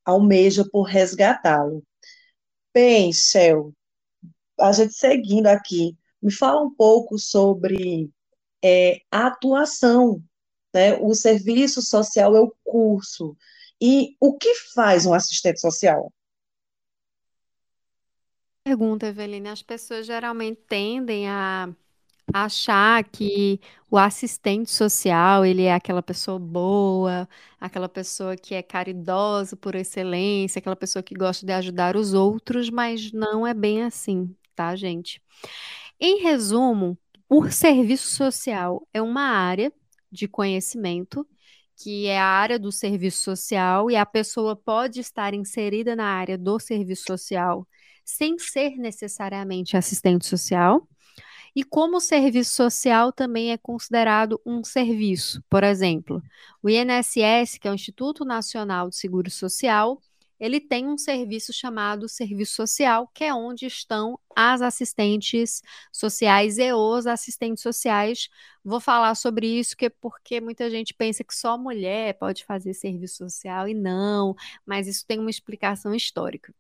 almeja 0.05 0.65
por 0.71 0.85
resgatá-lo. 0.85 1.83
Bem, 2.73 3.13
Shell, 3.13 3.75
a 4.61 4.71
gente 4.71 4.95
seguindo 4.95 5.49
aqui, 5.49 5.97
me 6.23 6.31
fala 6.33 6.63
um 6.63 6.73
pouco 6.73 7.19
sobre 7.19 8.09
é, 8.63 9.01
a 9.11 9.27
atuação, 9.27 10.23
né? 10.75 10.95
O 10.99 11.15
serviço 11.15 11.81
social 11.83 12.37
é 12.37 12.41
o 12.41 12.55
curso. 12.65 13.37
E 13.81 14.17
o 14.21 14.37
que 14.37 14.55
faz 14.75 15.07
um 15.07 15.15
assistente 15.15 15.61
social? 15.61 16.13
Pergunta, 18.65 19.07
Eveline. 19.07 19.49
As 19.49 19.63
pessoas 19.63 20.07
geralmente 20.07 20.61
tendem 20.69 21.29
a 21.29 21.69
achar 22.33 23.05
que 23.05 23.61
o 23.91 23.97
assistente 23.97 24.71
social, 24.71 25.45
ele 25.45 25.63
é 25.63 25.75
aquela 25.75 26.03
pessoa 26.03 26.39
boa, 26.39 27.29
aquela 27.61 27.89
pessoa 27.89 28.37
que 28.37 28.55
é 28.55 28.63
caridosa 28.63 29.57
por 29.57 29.75
excelência, 29.75 30.59
aquela 30.59 30.77
pessoa 30.77 31.03
que 31.03 31.15
gosta 31.15 31.47
de 31.47 31.53
ajudar 31.53 31.97
os 31.97 32.13
outros, 32.13 32.69
mas 32.69 33.13
não 33.13 33.47
é 33.47 33.55
bem 33.55 33.83
assim, 33.85 34.35
tá, 34.55 34.75
gente? 34.75 35.23
Em 36.01 36.23
resumo, 36.23 36.99
o 37.29 37.51
serviço 37.51 38.09
social 38.09 38.87
é 38.93 39.03
uma 39.03 39.23
área 39.23 39.73
de 40.11 40.29
conhecimento 40.29 41.27
que 41.77 42.07
é 42.07 42.19
a 42.19 42.25
área 42.25 42.59
do 42.59 42.73
serviço 42.73 43.23
social 43.23 43.91
e 43.91 43.97
a 43.97 44.07
pessoa 44.07 44.57
pode 44.57 45.01
estar 45.01 45.35
inserida 45.35 45.95
na 45.95 46.07
área 46.07 46.39
do 46.39 46.59
serviço 46.59 47.05
social 47.07 47.67
sem 48.05 48.39
ser 48.39 48.77
necessariamente 48.79 49.77
assistente 49.77 50.27
social 50.27 50.89
e 51.55 51.65
como 51.65 51.97
o 51.97 52.01
serviço 52.01 52.55
social 52.55 53.11
também 53.11 53.51
é 53.51 53.57
considerado 53.57 54.39
um 54.45 54.63
serviço. 54.63 55.43
Por 55.49 55.65
exemplo, 55.65 56.23
o 56.63 56.69
INSS, 56.69 57.59
que 57.59 57.67
é 57.67 57.71
o 57.71 57.75
Instituto 57.75 58.27
Nacional 58.27 58.91
de 58.91 58.97
Seguro 58.97 59.31
Social, 59.31 59.99
ele 60.39 60.61
tem 60.61 60.87
um 60.87 60.99
serviço 60.99 61.53
chamado 61.53 62.09
Serviço 62.09 62.55
Social, 62.55 63.09
que 63.15 63.25
é 63.25 63.35
onde 63.35 63.67
estão 63.67 64.19
as 64.35 64.61
assistentes 64.63 65.63
sociais 65.93 66.59
e 66.59 66.73
os 66.73 67.07
assistentes 67.07 67.63
sociais. 67.63 68.29
Vou 68.65 68.81
falar 68.81 69.15
sobre 69.15 69.47
isso 69.47 69.77
que, 69.77 69.89
porque 69.89 70.41
muita 70.41 70.71
gente 70.71 70.93
pensa 70.95 71.25
que 71.25 71.35
só 71.35 71.57
mulher 71.57 72.15
pode 72.19 72.45
fazer 72.45 72.75
serviço 72.75 73.19
social 73.19 73.69
e 73.69 73.75
não, 73.75 74.35
mas 74.65 74.87
isso 74.87 75.07
tem 75.07 75.19
uma 75.19 75.31
explicação 75.31 75.95
histórica. 75.95 76.55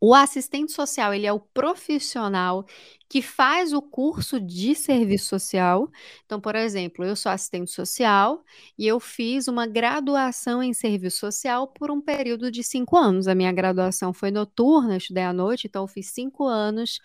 O 0.00 0.14
assistente 0.14 0.72
social, 0.72 1.14
ele 1.14 1.26
é 1.26 1.32
o 1.32 1.40
profissional 1.40 2.66
que 3.08 3.22
faz 3.22 3.72
o 3.72 3.80
curso 3.80 4.40
de 4.40 4.74
serviço 4.74 5.28
social. 5.28 5.90
Então, 6.24 6.40
por 6.40 6.54
exemplo, 6.56 7.04
eu 7.04 7.14
sou 7.14 7.30
assistente 7.30 7.70
social 7.70 8.44
e 8.76 8.86
eu 8.86 8.98
fiz 8.98 9.48
uma 9.48 9.66
graduação 9.66 10.62
em 10.62 10.72
serviço 10.74 11.18
social 11.20 11.68
por 11.68 11.90
um 11.90 12.00
período 12.00 12.50
de 12.50 12.62
cinco 12.62 12.96
anos. 12.96 13.28
A 13.28 13.34
minha 13.34 13.52
graduação 13.52 14.12
foi 14.12 14.30
noturna, 14.30 14.96
estudei 14.96 15.24
à 15.24 15.32
noite, 15.32 15.66
então 15.66 15.84
eu 15.84 15.88
fiz 15.88 16.10
cinco 16.10 16.44
anos 16.44 16.98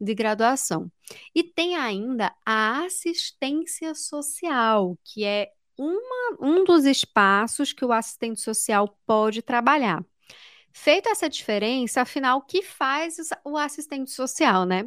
de 0.00 0.14
graduação. 0.14 0.90
E 1.34 1.42
tem 1.42 1.76
ainda 1.76 2.32
a 2.46 2.84
assistência 2.84 3.94
social, 3.94 4.96
que 5.04 5.24
é 5.24 5.50
uma, 5.76 6.36
um 6.40 6.64
dos 6.64 6.84
espaços 6.84 7.72
que 7.72 7.84
o 7.84 7.92
assistente 7.92 8.40
social 8.40 8.96
pode 9.06 9.42
trabalhar. 9.42 10.04
Feita 10.80 11.10
essa 11.10 11.28
diferença, 11.28 12.02
afinal, 12.02 12.38
o 12.38 12.42
que 12.42 12.62
faz 12.62 13.16
o 13.44 13.56
assistente 13.56 14.12
social, 14.12 14.64
né? 14.64 14.84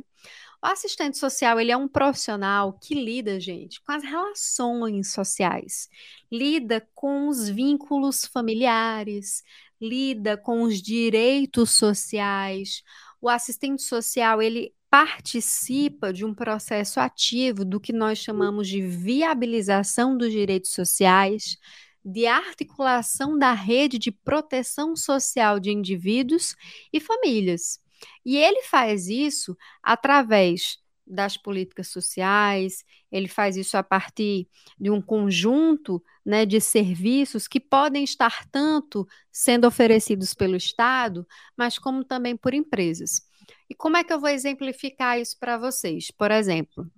O 0.63 0.67
assistente 0.67 1.17
social, 1.17 1.60
ele 1.60 1.69
é 1.69 1.75
um 1.75 1.88
profissional 1.88 2.71
que 2.79 2.95
lida, 2.95 3.41
gente, 3.41 3.81
com 3.81 3.91
as 3.91 4.01
relações 4.01 5.12
sociais, 5.12 5.89
lida 6.31 6.88
com 6.95 7.27
os 7.27 7.50
vínculos 7.50 8.25
familiares, 8.25 9.43
lida 9.81 10.38
com 10.38 10.62
os 10.62 10.81
direitos 10.81 11.71
sociais. 11.71 12.83
O 13.19 13.27
assistente 13.27 13.81
social, 13.81 14.41
ele 14.41 14.74
participa 14.89 16.13
de 16.13 16.24
um 16.24 16.33
processo 16.33 17.01
ativo 17.01 17.65
do 17.65 17.81
que 17.81 17.91
nós 17.91 18.17
chamamos 18.17 18.69
de 18.69 18.81
viabilização 18.81 20.17
dos 20.17 20.31
direitos 20.31 20.71
sociais, 20.71 21.57
de 22.03 22.25
articulação 22.25 23.38
da 23.38 23.53
rede 23.53 24.00
de 24.00 24.12
proteção 24.12 24.96
social 24.96 25.60
de 25.60 25.72
indivíduos 25.72 26.55
e 26.91 27.00
famílias. 27.00 27.79
E 28.25 28.38
ele 28.38 28.63
faz 28.63 29.08
isso 29.08 29.55
através 29.84 30.79
das 31.05 31.36
políticas 31.36 31.89
sociais, 31.89 32.86
ele 33.12 33.27
faz 33.27 33.58
isso 33.58 33.75
a 33.75 33.84
partir 33.84 34.48
de 34.79 34.89
um 34.89 35.01
conjunto 35.01 36.01
né, 36.25 36.46
de 36.46 36.62
serviços 36.62 37.48
que 37.48 37.60
podem 37.60 38.03
estar 38.03 38.48
tanto 38.50 39.05
sendo 39.31 39.67
oferecidos 39.67 40.34
pelo 40.34 40.55
Estado, 40.55 41.27
mas 41.58 41.77
como 41.77 42.05
também 42.05 42.38
por 42.38 42.53
empresas. 42.53 43.22
E 43.70 43.75
como 43.75 43.98
é 43.98 44.03
que 44.03 44.13
eu 44.13 44.20
vou 44.20 44.29
exemplificar 44.29 45.20
isso 45.20 45.38
para 45.38 45.58
vocês? 45.58 46.12
Por 46.12 46.31
exemplo, 46.31 46.89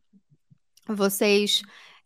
vocês 0.88 1.64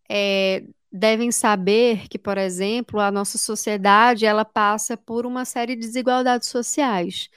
é, 0.10 0.64
devem 0.92 1.32
saber 1.32 2.08
que, 2.08 2.18
por 2.18 2.38
exemplo, 2.38 3.00
a 3.00 3.12
nossa 3.12 3.38
sociedade 3.38 4.26
ela 4.26 4.46
passa 4.46 4.98
por 4.98 5.26
uma 5.26 5.46
série 5.46 5.76
de 5.76 5.82
desigualdades 5.82 6.48
sociais. 6.50 7.30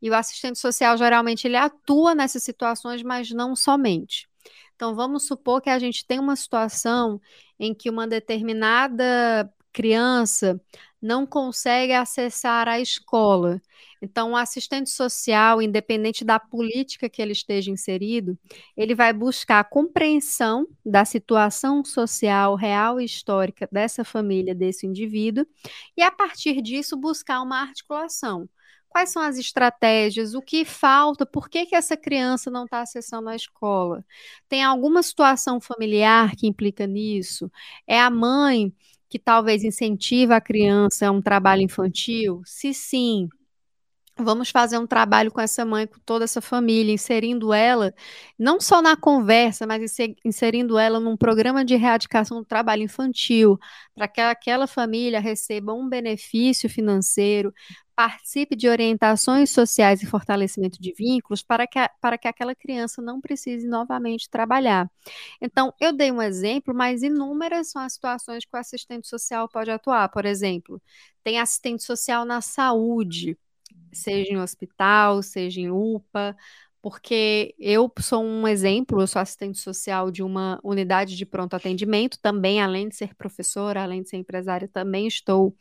E 0.00 0.10
o 0.10 0.14
assistente 0.14 0.58
social 0.58 0.96
geralmente 0.96 1.46
ele 1.46 1.56
atua 1.56 2.14
nessas 2.14 2.42
situações, 2.42 3.02
mas 3.02 3.30
não 3.30 3.56
somente. 3.56 4.28
Então 4.76 4.94
vamos 4.94 5.26
supor 5.26 5.60
que 5.60 5.70
a 5.70 5.78
gente 5.78 6.06
tem 6.06 6.20
uma 6.20 6.36
situação 6.36 7.20
em 7.58 7.74
que 7.74 7.90
uma 7.90 8.06
determinada 8.06 9.52
criança 9.72 10.60
não 11.00 11.26
consegue 11.26 11.92
acessar 11.92 12.68
a 12.68 12.80
escola. 12.80 13.60
Então, 14.02 14.32
o 14.32 14.36
assistente 14.36 14.90
social, 14.90 15.60
independente 15.62 16.24
da 16.24 16.38
política 16.38 17.08
que 17.08 17.22
ele 17.22 17.32
esteja 17.32 17.70
inserido, 17.70 18.38
ele 18.76 18.94
vai 18.94 19.12
buscar 19.12 19.60
a 19.60 19.64
compreensão 19.64 20.66
da 20.84 21.04
situação 21.04 21.84
social 21.84 22.54
real 22.54 23.00
e 23.00 23.04
histórica 23.04 23.68
dessa 23.70 24.04
família, 24.04 24.54
desse 24.54 24.86
indivíduo, 24.86 25.46
e 25.96 26.02
a 26.02 26.10
partir 26.10 26.60
disso 26.62 26.96
buscar 26.96 27.42
uma 27.42 27.60
articulação. 27.60 28.48
Quais 28.88 29.10
são 29.10 29.22
as 29.22 29.36
estratégias? 29.38 30.34
O 30.34 30.40
que 30.40 30.64
falta? 30.64 31.26
Por 31.26 31.48
que, 31.48 31.66
que 31.66 31.76
essa 31.76 31.96
criança 31.96 32.50
não 32.50 32.64
está 32.64 32.80
acessando 32.80 33.28
a 33.28 33.36
escola? 33.36 34.04
Tem 34.48 34.64
alguma 34.64 35.02
situação 35.02 35.60
familiar 35.60 36.34
que 36.34 36.46
implica 36.46 36.86
nisso? 36.86 37.50
É 37.86 38.00
a 38.00 38.10
mãe 38.10 38.72
que 39.08 39.18
talvez 39.18 39.64
incentiva 39.64 40.36
a 40.36 40.40
criança 40.40 41.06
a 41.08 41.10
um 41.12 41.22
trabalho 41.22 41.62
infantil? 41.62 42.42
Se 42.44 42.74
sim, 42.74 43.28
Vamos 44.20 44.50
fazer 44.50 44.78
um 44.78 44.86
trabalho 44.86 45.30
com 45.30 45.40
essa 45.40 45.64
mãe, 45.64 45.86
com 45.86 46.00
toda 46.00 46.24
essa 46.24 46.40
família, 46.40 46.92
inserindo 46.92 47.52
ela, 47.52 47.94
não 48.36 48.60
só 48.60 48.82
na 48.82 48.96
conversa, 48.96 49.64
mas 49.64 49.96
inserindo 50.24 50.76
ela 50.76 50.98
num 50.98 51.16
programa 51.16 51.64
de 51.64 51.74
erradicação 51.74 52.38
do 52.38 52.44
trabalho 52.44 52.82
infantil, 52.82 53.56
para 53.94 54.08
que 54.08 54.20
aquela 54.20 54.66
família 54.66 55.20
receba 55.20 55.72
um 55.72 55.88
benefício 55.88 56.68
financeiro, 56.68 57.54
participe 57.94 58.56
de 58.56 58.68
orientações 58.68 59.50
sociais 59.50 60.02
e 60.02 60.06
fortalecimento 60.06 60.80
de 60.80 60.92
vínculos, 60.92 61.42
para 61.42 61.64
que, 61.66 61.78
para 62.00 62.18
que 62.18 62.26
aquela 62.26 62.56
criança 62.56 63.00
não 63.00 63.20
precise 63.20 63.68
novamente 63.68 64.28
trabalhar. 64.28 64.90
Então, 65.40 65.72
eu 65.80 65.92
dei 65.92 66.10
um 66.10 66.20
exemplo, 66.20 66.74
mas 66.74 67.04
inúmeras 67.04 67.70
são 67.70 67.82
as 67.82 67.92
situações 67.92 68.44
que 68.44 68.56
o 68.56 68.58
assistente 68.58 69.06
social 69.08 69.48
pode 69.48 69.70
atuar. 69.70 70.08
Por 70.08 70.24
exemplo, 70.24 70.82
tem 71.22 71.38
assistente 71.38 71.84
social 71.84 72.24
na 72.24 72.40
saúde 72.40 73.38
seja 73.92 74.32
em 74.32 74.38
hospital, 74.38 75.22
seja 75.22 75.60
em 75.60 75.70
UPA, 75.70 76.36
porque 76.80 77.54
eu 77.58 77.92
sou 77.98 78.22
um 78.22 78.46
exemplo, 78.46 79.00
eu 79.00 79.06
sou 79.06 79.20
assistente 79.20 79.58
social 79.58 80.10
de 80.10 80.22
uma 80.22 80.60
unidade 80.62 81.16
de 81.16 81.26
pronto 81.26 81.54
atendimento, 81.54 82.18
também, 82.20 82.60
além 82.62 82.88
de 82.88 82.96
ser 82.96 83.14
professora, 83.16 83.82
além 83.82 84.02
de 84.02 84.08
ser 84.08 84.16
empresária, 84.16 84.68
também 84.68 85.06
estou 85.06 85.54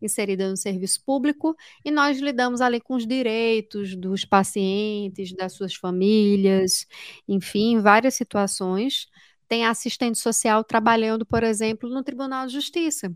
inserida 0.00 0.50
no 0.50 0.56
serviço 0.56 1.02
público, 1.04 1.54
e 1.84 1.90
nós 1.90 2.18
lidamos 2.20 2.60
ali 2.60 2.80
com 2.80 2.94
os 2.94 3.06
direitos 3.06 3.96
dos 3.96 4.24
pacientes, 4.24 5.34
das 5.34 5.52
suas 5.54 5.74
famílias, 5.74 6.86
enfim, 7.28 7.80
várias 7.80 8.14
situações. 8.14 9.06
Tem 9.48 9.66
assistente 9.66 10.18
social 10.18 10.64
trabalhando, 10.64 11.26
por 11.26 11.42
exemplo, 11.42 11.88
no 11.90 12.02
Tribunal 12.02 12.46
de 12.46 12.54
Justiça 12.54 13.12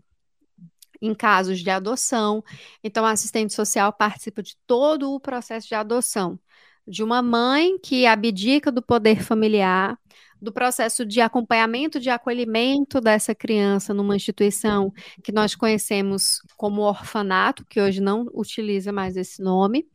em 1.01 1.13
casos 1.13 1.59
de 1.59 1.69
adoção. 1.69 2.43
Então, 2.83 3.05
a 3.05 3.11
assistente 3.11 3.53
social 3.53 3.91
participa 3.93 4.43
de 4.43 4.55
todo 4.67 5.13
o 5.13 5.19
processo 5.19 5.67
de 5.67 5.75
adoção 5.75 6.39
de 6.89 7.03
uma 7.03 7.21
mãe 7.21 7.77
que 7.77 8.07
abdica 8.07 8.71
do 8.71 8.81
poder 8.81 9.21
familiar, 9.23 9.97
do 10.41 10.51
processo 10.51 11.05
de 11.05 11.21
acompanhamento 11.21 11.99
de 11.99 12.09
acolhimento 12.09 13.01
dessa 13.01 13.35
criança 13.35 13.93
numa 13.93 14.15
instituição 14.15 14.91
que 15.21 15.31
nós 15.31 15.53
conhecemos 15.53 16.41
como 16.55 16.81
orfanato, 16.81 17.65
que 17.65 17.79
hoje 17.79 18.01
não 18.01 18.25
utiliza 18.33 18.91
mais 18.91 19.17
esse 19.17 19.41
nome, 19.41 19.85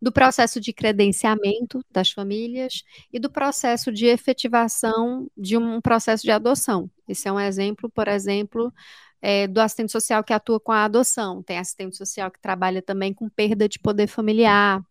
do 0.00 0.10
processo 0.10 0.58
de 0.58 0.72
credenciamento 0.72 1.84
das 1.90 2.10
famílias 2.10 2.82
e 3.12 3.20
do 3.20 3.30
processo 3.30 3.92
de 3.92 4.06
efetivação 4.06 5.30
de 5.36 5.56
um 5.56 5.80
processo 5.80 6.24
de 6.24 6.30
adoção. 6.30 6.90
Esse 7.06 7.28
é 7.28 7.32
um 7.32 7.38
exemplo, 7.40 7.90
por 7.90 8.08
exemplo, 8.08 8.72
é, 9.22 9.46
do 9.46 9.60
assistente 9.60 9.92
social 9.92 10.24
que 10.24 10.32
atua 10.32 10.60
com 10.60 10.72
a 10.72 10.84
adoção, 10.84 11.42
tem 11.42 11.58
assistente 11.58 11.96
social 11.96 12.30
que 12.30 12.40
trabalha 12.40 12.82
também 12.82 13.12
com 13.12 13.28
perda 13.28 13.68
de 13.68 13.78
poder 13.78 14.06
familiar, 14.06 14.82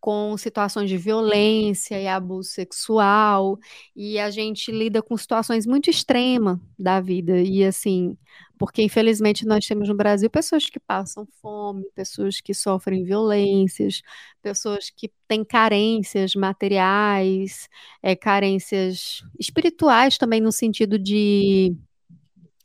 com 0.00 0.36
situações 0.38 0.88
de 0.88 0.96
violência 0.96 2.00
e 2.00 2.08
abuso 2.08 2.48
sexual, 2.50 3.58
e 3.94 4.18
a 4.18 4.30
gente 4.30 4.72
lida 4.72 5.02
com 5.02 5.16
situações 5.16 5.66
muito 5.66 5.90
extremas 5.90 6.58
da 6.78 7.00
vida, 7.00 7.38
e 7.38 7.62
assim, 7.62 8.16
porque 8.58 8.82
infelizmente 8.82 9.46
nós 9.46 9.66
temos 9.66 9.88
no 9.88 9.94
Brasil 9.94 10.30
pessoas 10.30 10.70
que 10.70 10.80
passam 10.80 11.26
fome, 11.42 11.84
pessoas 11.94 12.40
que 12.40 12.54
sofrem 12.54 13.04
violências, 13.04 14.00
pessoas 14.42 14.90
que 14.90 15.12
têm 15.28 15.44
carências 15.44 16.34
materiais, 16.34 17.68
é, 18.02 18.16
carências 18.16 19.22
espirituais 19.38 20.16
também, 20.16 20.40
no 20.40 20.50
sentido 20.50 20.98
de 20.98 21.76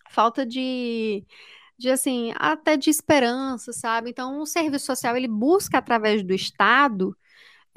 falta 0.10 0.46
de, 0.46 1.26
de 1.78 1.90
assim, 1.90 2.34
até 2.38 2.78
de 2.78 2.90
esperança, 2.90 3.74
sabe? 3.74 4.10
Então, 4.12 4.42
o 4.42 4.46
serviço 4.46 4.86
social 4.86 5.16
ele 5.18 5.28
busca 5.28 5.78
através 5.78 6.24
do 6.24 6.34
Estado 6.34 7.16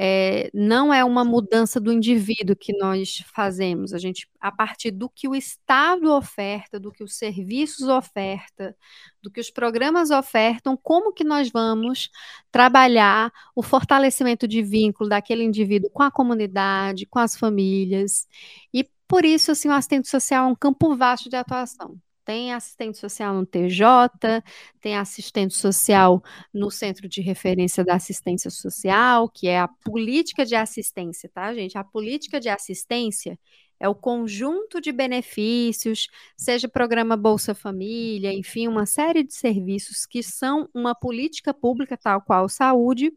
é, 0.01 0.49
não 0.55 0.95
é 0.95 1.05
uma 1.05 1.25
mudança 1.25 1.81
do 1.81 1.93
indivíduo 1.93 2.55
que 2.55 2.73
nós 2.79 3.25
fazemos. 3.35 3.93
A 3.93 3.99
gente, 3.99 4.29
a 4.41 4.53
partir 4.53 4.93
do 4.93 5.11
que 5.11 5.27
o 5.27 5.35
Estado 5.35 6.13
oferta, 6.13 6.79
do 6.79 6.93
que 6.93 7.03
os 7.03 7.17
serviços 7.17 7.89
oferta, 7.89 8.77
do 9.21 9.29
que 9.31 9.41
os 9.41 9.51
programas 9.51 10.11
ofertam, 10.11 10.77
como 10.81 11.13
que 11.13 11.25
nós 11.25 11.51
vamos 11.51 12.11
trabalhar 12.53 13.33
o 13.57 13.63
fortalecimento 13.63 14.47
de 14.47 14.63
vínculo 14.63 15.09
daquele 15.11 15.43
indivíduo 15.43 15.91
com 15.91 16.05
a 16.05 16.13
comunidade, 16.13 17.07
com 17.07 17.19
as 17.19 17.37
famílias. 17.37 18.29
E 18.73 18.89
por 19.09 19.25
isso, 19.25 19.51
assim, 19.51 19.69
o 19.69 19.73
assistente 19.73 20.09
social 20.09 20.45
é 20.49 20.53
um 20.53 20.55
campo 20.55 20.95
vasto 20.97 21.29
de 21.29 21.35
atuação. 21.37 21.99
Tem 22.29 22.53
assistente 22.53 22.99
social 22.99 23.33
no 23.33 23.47
TJ, 23.47 24.43
tem 24.83 24.99
assistente 24.99 25.55
social 25.55 26.23
no 26.53 26.71
Centro 26.71 27.09
de 27.09 27.23
Referência 27.23 27.83
da 27.83 27.95
Assistência 27.95 28.51
Social, 28.51 29.31
que 29.31 29.49
é 29.49 29.59
a 29.59 29.67
política 29.67 30.45
de 30.45 30.55
assistência, 30.55 31.31
tá, 31.33 31.55
gente? 31.55 31.79
A 31.79 31.85
política 31.85 32.39
de 32.39 32.51
assistência 32.51 33.39
é 33.81 33.89
o 33.89 33.95
conjunto 33.95 34.79
de 34.79 34.93
benefícios, 34.93 36.09
seja 36.37 36.69
programa 36.69 37.17
Bolsa 37.17 37.55
Família, 37.55 38.31
enfim, 38.31 38.69
uma 38.69 38.85
série 38.85 39.23
de 39.25 39.33
serviços 39.33 40.05
que 40.05 40.23
são 40.23 40.69
uma 40.75 40.95
política 40.95 41.55
pública, 41.55 41.97
tal 41.97 42.21
qual 42.21 42.47
saúde, 42.47 43.11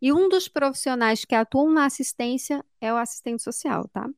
e 0.00 0.12
um 0.12 0.28
dos 0.28 0.48
profissionais 0.48 1.24
que 1.24 1.34
atuam 1.34 1.72
na 1.72 1.84
assistência 1.84 2.64
é 2.80 2.92
o 2.92 2.96
assistente 2.96 3.42
social, 3.42 3.88
tá? 3.88 4.08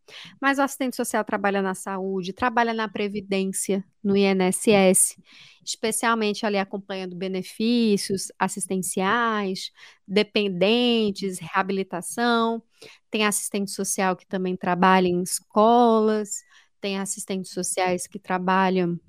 Mas 0.40 0.58
o 0.58 0.62
assistente 0.62 0.94
social 0.94 1.24
trabalha 1.24 1.62
na 1.62 1.74
saúde, 1.74 2.34
trabalha 2.34 2.74
na 2.74 2.86
previdência, 2.86 3.82
no 4.04 4.14
INSS, 4.14 5.16
especialmente 5.64 6.44
ali 6.44 6.58
acompanhando 6.58 7.16
benefícios 7.16 8.30
assistenciais, 8.38 9.72
dependentes, 10.06 11.38
reabilitação. 11.38 12.62
Tem 13.10 13.24
assistente 13.24 13.70
social 13.70 14.14
que 14.16 14.26
também 14.26 14.56
trabalha 14.56 15.08
em 15.08 15.22
escolas, 15.22 16.42
tem 16.80 16.98
assistentes 16.98 17.52
sociais 17.52 18.06
que 18.06 18.18
trabalham 18.18 19.00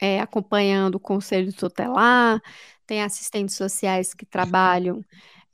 é, 0.00 0.20
acompanhando 0.20 0.96
o 0.96 1.00
conselho 1.00 1.52
tutelar, 1.52 2.40
tem 2.86 3.02
assistentes 3.02 3.56
sociais 3.56 4.14
que 4.14 4.26
trabalham 4.26 5.04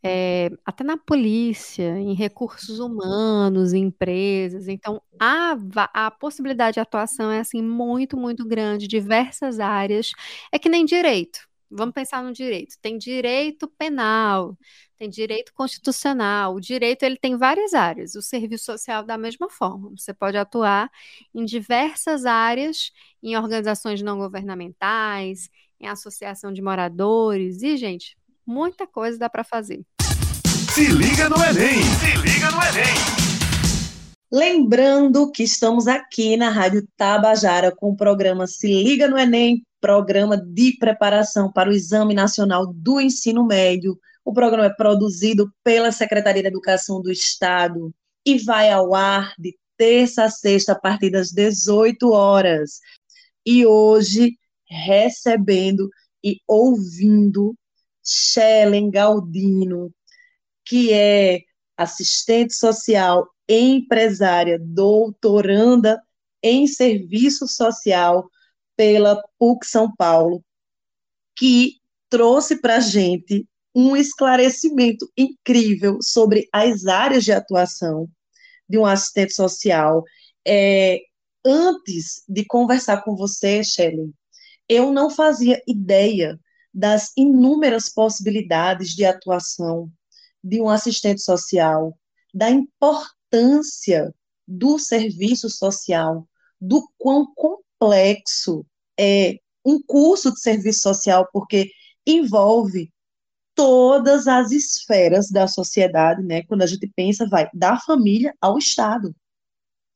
é, 0.04 0.50
até 0.66 0.84
na 0.84 0.96
polícia, 0.98 1.98
em 1.98 2.14
recursos 2.14 2.78
humanos, 2.80 3.72
em 3.72 3.84
empresas. 3.84 4.68
Então, 4.68 5.00
a, 5.20 5.56
a 5.94 6.10
possibilidade 6.10 6.74
de 6.74 6.80
atuação 6.80 7.30
é 7.30 7.40
assim 7.40 7.62
muito, 7.62 8.16
muito 8.16 8.46
grande, 8.46 8.88
diversas 8.88 9.60
áreas. 9.60 10.10
É 10.52 10.58
que 10.58 10.68
nem 10.68 10.84
direito. 10.84 11.48
Vamos 11.72 11.94
pensar 11.94 12.22
no 12.22 12.32
direito. 12.32 12.76
Tem 12.80 12.98
direito 12.98 13.66
penal, 13.66 14.56
tem 14.98 15.08
direito 15.08 15.52
constitucional. 15.54 16.54
O 16.54 16.60
direito 16.60 17.02
ele 17.02 17.16
tem 17.16 17.36
várias 17.36 17.74
áreas. 17.74 18.14
O 18.14 18.22
serviço 18.22 18.66
social 18.66 19.02
da 19.02 19.16
mesma 19.16 19.48
forma. 19.48 19.90
Você 19.96 20.12
pode 20.12 20.36
atuar 20.36 20.90
em 21.34 21.44
diversas 21.44 22.26
áreas, 22.26 22.92
em 23.22 23.36
organizações 23.36 24.02
não 24.02 24.18
governamentais, 24.18 25.48
em 25.80 25.88
associação 25.88 26.52
de 26.52 26.62
moradores 26.62 27.62
e, 27.62 27.76
gente, 27.76 28.16
muita 28.46 28.86
coisa 28.86 29.18
dá 29.18 29.28
para 29.28 29.42
fazer. 29.42 29.84
Se 30.72 30.86
liga 30.86 31.28
no 31.28 31.36
Enem! 31.36 31.82
Se 31.82 32.16
liga 32.18 32.50
no 32.50 32.62
Enem! 32.62 33.31
Lembrando 34.34 35.30
que 35.30 35.42
estamos 35.42 35.86
aqui 35.86 36.38
na 36.38 36.48
Rádio 36.48 36.88
Tabajara 36.96 37.70
com 37.70 37.90
o 37.90 37.96
programa 37.96 38.46
Se 38.46 38.66
Liga 38.66 39.06
no 39.06 39.18
Enem, 39.18 39.62
programa 39.78 40.38
de 40.38 40.74
preparação 40.78 41.52
para 41.52 41.68
o 41.68 41.72
Exame 41.74 42.14
Nacional 42.14 42.72
do 42.72 42.98
Ensino 42.98 43.46
Médio. 43.46 44.00
O 44.24 44.32
programa 44.32 44.68
é 44.68 44.74
produzido 44.74 45.52
pela 45.62 45.92
Secretaria 45.92 46.40
de 46.40 46.48
Educação 46.48 47.02
do 47.02 47.12
Estado 47.12 47.94
e 48.24 48.38
vai 48.38 48.70
ao 48.70 48.94
ar 48.94 49.34
de 49.38 49.54
terça 49.76 50.24
a 50.24 50.30
sexta 50.30 50.72
a 50.72 50.80
partir 50.80 51.10
das 51.10 51.30
18 51.30 52.10
horas. 52.10 52.80
E 53.44 53.66
hoje 53.66 54.38
recebendo 54.66 55.90
e 56.24 56.38
ouvindo 56.48 57.54
Shellen 58.02 58.90
Galdino, 58.90 59.92
que 60.64 60.90
é 60.90 61.40
assistente 61.76 62.54
social, 62.54 63.28
empresária, 63.58 64.58
doutoranda 64.60 66.02
em 66.42 66.66
serviço 66.66 67.46
social 67.46 68.28
pela 68.76 69.22
PUC 69.38 69.66
São 69.66 69.94
Paulo, 69.94 70.44
que 71.36 71.76
trouxe 72.08 72.60
para 72.60 72.76
a 72.76 72.80
gente 72.80 73.46
um 73.74 73.96
esclarecimento 73.96 75.10
incrível 75.16 75.98
sobre 76.02 76.48
as 76.52 76.86
áreas 76.86 77.24
de 77.24 77.32
atuação 77.32 78.08
de 78.68 78.78
um 78.78 78.84
assistente 78.84 79.32
social. 79.32 80.04
É, 80.46 81.00
antes 81.44 82.22
de 82.28 82.44
conversar 82.44 83.02
com 83.02 83.16
você, 83.16 83.64
Shelley, 83.64 84.12
eu 84.68 84.92
não 84.92 85.10
fazia 85.10 85.60
ideia 85.66 86.38
das 86.72 87.12
inúmeras 87.16 87.88
possibilidades 87.88 88.90
de 88.90 89.04
atuação 89.04 89.90
de 90.42 90.60
um 90.60 90.68
assistente 90.68 91.22
social, 91.22 91.96
da 92.32 92.50
importância 93.32 94.14
do 94.46 94.78
serviço 94.78 95.48
social, 95.48 96.28
do 96.60 96.86
quão 96.98 97.26
complexo 97.34 98.64
é 98.98 99.38
um 99.64 99.80
curso 99.80 100.32
de 100.32 100.40
serviço 100.40 100.80
social, 100.80 101.28
porque 101.32 101.70
envolve 102.06 102.92
todas 103.54 104.26
as 104.26 104.50
esferas 104.50 105.30
da 105.30 105.46
sociedade, 105.46 106.22
né? 106.22 106.42
Quando 106.42 106.62
a 106.62 106.66
gente 106.66 106.90
pensa, 106.94 107.26
vai 107.26 107.48
da 107.54 107.78
família 107.78 108.34
ao 108.40 108.58
Estado. 108.58 109.14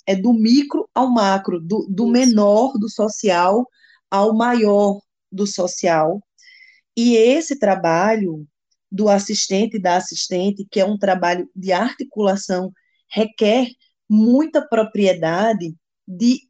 É 0.06 0.14
do 0.14 0.32
micro 0.32 0.88
ao 0.94 1.10
macro, 1.10 1.60
do, 1.60 1.86
do 1.90 2.06
menor 2.06 2.78
do 2.78 2.88
social 2.88 3.68
ao 4.10 4.34
maior 4.34 5.00
do 5.32 5.46
social. 5.46 6.22
E 6.96 7.16
esse 7.16 7.58
trabalho 7.58 8.46
do 8.90 9.08
assistente 9.08 9.76
e 9.76 9.80
da 9.80 9.96
assistente, 9.96 10.66
que 10.70 10.78
é 10.78 10.84
um 10.84 10.96
trabalho 10.96 11.50
de 11.54 11.72
articulação, 11.72 12.72
requer 13.08 13.68
muita 14.08 14.66
propriedade 14.66 15.74
de 16.06 16.40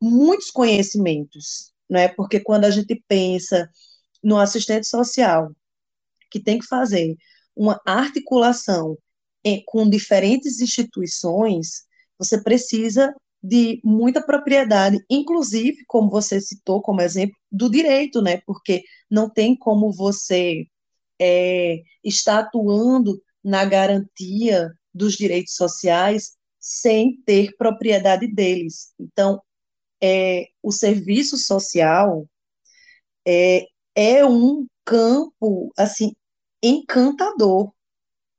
muitos 0.00 0.50
conhecimentos, 0.50 1.72
né? 1.88 2.08
Porque 2.08 2.40
quando 2.40 2.64
a 2.64 2.70
gente 2.70 3.02
pensa 3.08 3.68
no 4.22 4.38
assistente 4.38 4.86
social, 4.86 5.50
que 6.30 6.40
tem 6.40 6.58
que 6.58 6.66
fazer 6.66 7.16
uma 7.54 7.80
articulação 7.84 8.96
em, 9.44 9.62
com 9.66 9.88
diferentes 9.88 10.60
instituições, 10.60 11.84
você 12.18 12.42
precisa 12.42 13.14
de 13.42 13.80
muita 13.82 14.22
propriedade, 14.22 14.98
inclusive, 15.08 15.84
como 15.86 16.10
você 16.10 16.40
citou 16.40 16.82
como 16.82 17.00
exemplo, 17.00 17.34
do 17.50 17.70
direito, 17.70 18.20
né? 18.20 18.40
Porque 18.46 18.82
não 19.10 19.30
tem 19.30 19.56
como 19.56 19.92
você 19.92 20.66
é, 21.18 21.82
estar 22.04 22.40
atuando 22.40 23.20
na 23.42 23.64
garantia 23.64 24.70
dos 24.92 25.14
direitos 25.14 25.54
sociais 25.54 26.36
sem 26.58 27.20
ter 27.22 27.56
propriedade 27.56 28.26
deles. 28.26 28.92
Então, 28.98 29.40
é, 30.02 30.46
o 30.62 30.72
serviço 30.72 31.36
social 31.36 32.26
é, 33.26 33.66
é 33.94 34.24
um 34.26 34.66
campo 34.84 35.72
assim 35.76 36.14
encantador. 36.62 37.72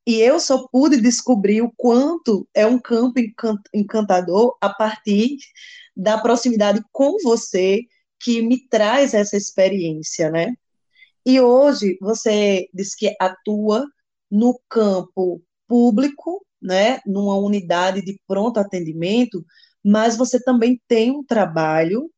E 0.06 0.20
eu 0.20 0.40
só 0.40 0.68
pude 0.68 1.00
descobrir 1.00 1.62
o 1.62 1.72
quanto 1.78 2.48
é 2.54 2.66
um 2.66 2.80
campo 2.80 3.20
encantador 3.74 4.58
a 4.60 4.70
partir 4.70 5.38
da 5.96 6.20
proximidade 6.20 6.82
com 6.92 7.18
você 7.24 7.82
que 8.20 8.42
me 8.42 8.68
traz 8.68 9.14
essa 9.14 9.38
experiência, 9.38 10.30
né? 10.30 10.56
E 11.26 11.40
hoje 11.40 11.98
você 12.02 12.68
diz 12.74 12.96
que 12.96 13.16
atua 13.20 13.86
no 14.30 14.60
campo 14.68 15.42
público, 15.72 16.46
né, 16.62 17.00
numa 17.06 17.38
unidade 17.38 18.02
de 18.02 18.20
pronto 18.28 18.60
atendimento, 18.60 19.42
mas 19.82 20.18
você 20.18 20.38
também 20.44 20.82
tem 20.86 21.12
um 21.12 21.24
trabalho 21.24 22.12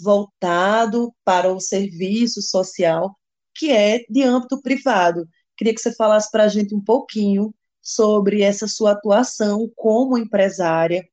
voltado 0.00 1.14
para 1.24 1.52
o 1.52 1.60
serviço 1.60 2.42
social 2.42 3.16
que 3.54 3.70
é 3.70 4.04
de 4.10 4.22
âmbito 4.24 4.60
privado. 4.60 5.28
Queria 5.56 5.72
que 5.72 5.80
você 5.80 5.94
falasse 5.94 6.28
para 6.28 6.44
a 6.44 6.48
gente 6.48 6.74
um 6.74 6.82
pouquinho 6.82 7.54
sobre 7.80 8.42
essa 8.42 8.66
sua 8.66 8.92
atuação 8.92 9.70
como 9.76 10.18
empresária, 10.18 11.08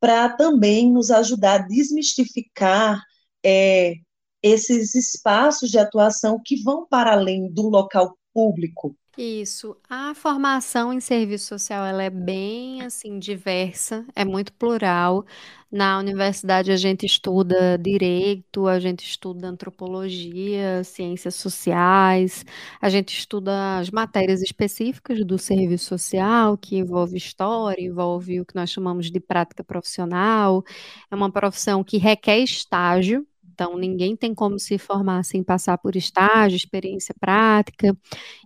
para 0.00 0.28
também 0.28 0.92
nos 0.92 1.10
ajudar 1.12 1.54
a 1.54 1.66
desmistificar 1.66 3.00
é, 3.44 3.94
esses 4.42 4.96
espaços 4.96 5.70
de 5.70 5.78
atuação 5.78 6.40
que 6.44 6.60
vão 6.64 6.84
para 6.86 7.12
além 7.12 7.48
do 7.52 7.68
local 7.68 8.18
público. 8.34 8.96
Isso. 9.16 9.76
A 9.90 10.14
formação 10.14 10.90
em 10.90 10.98
serviço 10.98 11.48
social, 11.48 11.84
ela 11.84 12.02
é 12.02 12.08
bem 12.08 12.80
assim 12.80 13.18
diversa, 13.18 14.06
é 14.16 14.24
muito 14.24 14.54
plural. 14.54 15.26
Na 15.70 15.98
universidade 15.98 16.72
a 16.72 16.76
gente 16.76 17.04
estuda 17.04 17.76
direito, 17.78 18.66
a 18.66 18.78
gente 18.80 19.04
estuda 19.04 19.48
antropologia, 19.48 20.82
ciências 20.84 21.34
sociais, 21.34 22.42
a 22.80 22.88
gente 22.88 23.14
estuda 23.18 23.78
as 23.78 23.90
matérias 23.90 24.40
específicas 24.42 25.22
do 25.26 25.38
serviço 25.38 25.86
social, 25.88 26.56
que 26.56 26.76
envolve 26.76 27.16
história, 27.16 27.82
envolve 27.82 28.40
o 28.40 28.46
que 28.46 28.54
nós 28.54 28.70
chamamos 28.70 29.10
de 29.10 29.20
prática 29.20 29.62
profissional. 29.62 30.64
É 31.10 31.14
uma 31.14 31.30
profissão 31.30 31.84
que 31.84 31.98
requer 31.98 32.38
estágio, 32.38 33.26
então, 33.52 33.76
ninguém 33.76 34.16
tem 34.16 34.34
como 34.34 34.58
se 34.58 34.78
formar 34.78 35.24
sem 35.24 35.42
passar 35.42 35.78
por 35.78 35.96
estágio, 35.96 36.56
experiência 36.56 37.14
prática. 37.20 37.96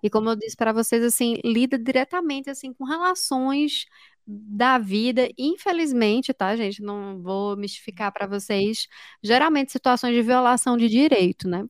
E 0.02 0.10
como 0.10 0.28
eu 0.30 0.36
disse 0.36 0.56
para 0.56 0.72
vocês, 0.72 1.02
assim, 1.04 1.36
lida 1.44 1.78
diretamente 1.78 2.50
assim 2.50 2.72
com 2.74 2.84
relações 2.84 3.86
da 4.26 4.78
vida, 4.78 5.28
infelizmente, 5.38 6.34
tá, 6.34 6.56
gente? 6.56 6.82
Não 6.82 7.22
vou 7.22 7.56
mistificar 7.56 8.12
para 8.12 8.26
vocês, 8.26 8.88
geralmente 9.22 9.72
situações 9.72 10.14
de 10.14 10.22
violação 10.22 10.76
de 10.76 10.88
direito, 10.88 11.48
né? 11.48 11.64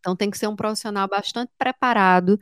Então 0.00 0.16
tem 0.16 0.30
que 0.30 0.38
ser 0.38 0.48
um 0.48 0.56
profissional 0.56 1.08
bastante 1.08 1.52
preparado, 1.58 2.38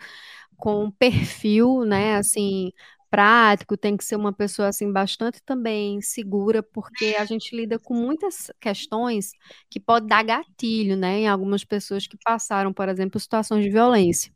com 0.56 0.90
perfil, 0.92 1.84
né, 1.84 2.16
assim, 2.16 2.72
prático, 3.10 3.76
tem 3.76 3.96
que 3.96 4.04
ser 4.04 4.16
uma 4.16 4.32
pessoa 4.32 4.68
assim 4.68 4.92
bastante 4.92 5.42
também 5.44 6.00
segura, 6.00 6.62
porque 6.62 7.16
a 7.18 7.24
gente 7.24 7.54
lida 7.56 7.78
com 7.78 7.92
muitas 7.94 8.50
questões 8.60 9.32
que 9.68 9.80
pode 9.80 10.06
dar 10.06 10.22
gatilho, 10.22 10.96
né, 10.96 11.20
em 11.20 11.28
algumas 11.28 11.64
pessoas 11.64 12.06
que 12.06 12.16
passaram, 12.24 12.72
por 12.72 12.88
exemplo, 12.88 13.18
situações 13.20 13.64
de 13.64 13.70
violência. 13.70 14.32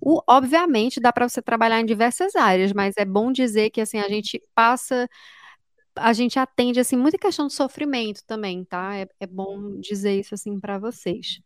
O, 0.00 0.22
obviamente 0.28 1.00
dá 1.00 1.12
para 1.12 1.28
você 1.28 1.42
trabalhar 1.42 1.80
em 1.80 1.86
diversas 1.86 2.36
áreas, 2.36 2.72
mas 2.72 2.94
é 2.98 3.04
bom 3.04 3.32
dizer 3.32 3.70
que 3.70 3.80
assim 3.80 3.98
a 3.98 4.08
gente 4.08 4.42
passa 4.54 5.08
a 5.96 6.12
gente 6.12 6.38
atende 6.38 6.80
assim 6.80 6.96
muita 6.96 7.18
questão 7.18 7.46
de 7.48 7.54
sofrimento 7.54 8.22
também, 8.26 8.64
tá? 8.64 8.96
É, 8.96 9.08
é 9.20 9.26
bom 9.26 9.78
dizer 9.80 10.18
isso 10.20 10.34
assim 10.34 10.58
para 10.60 10.78
vocês. 10.78 11.40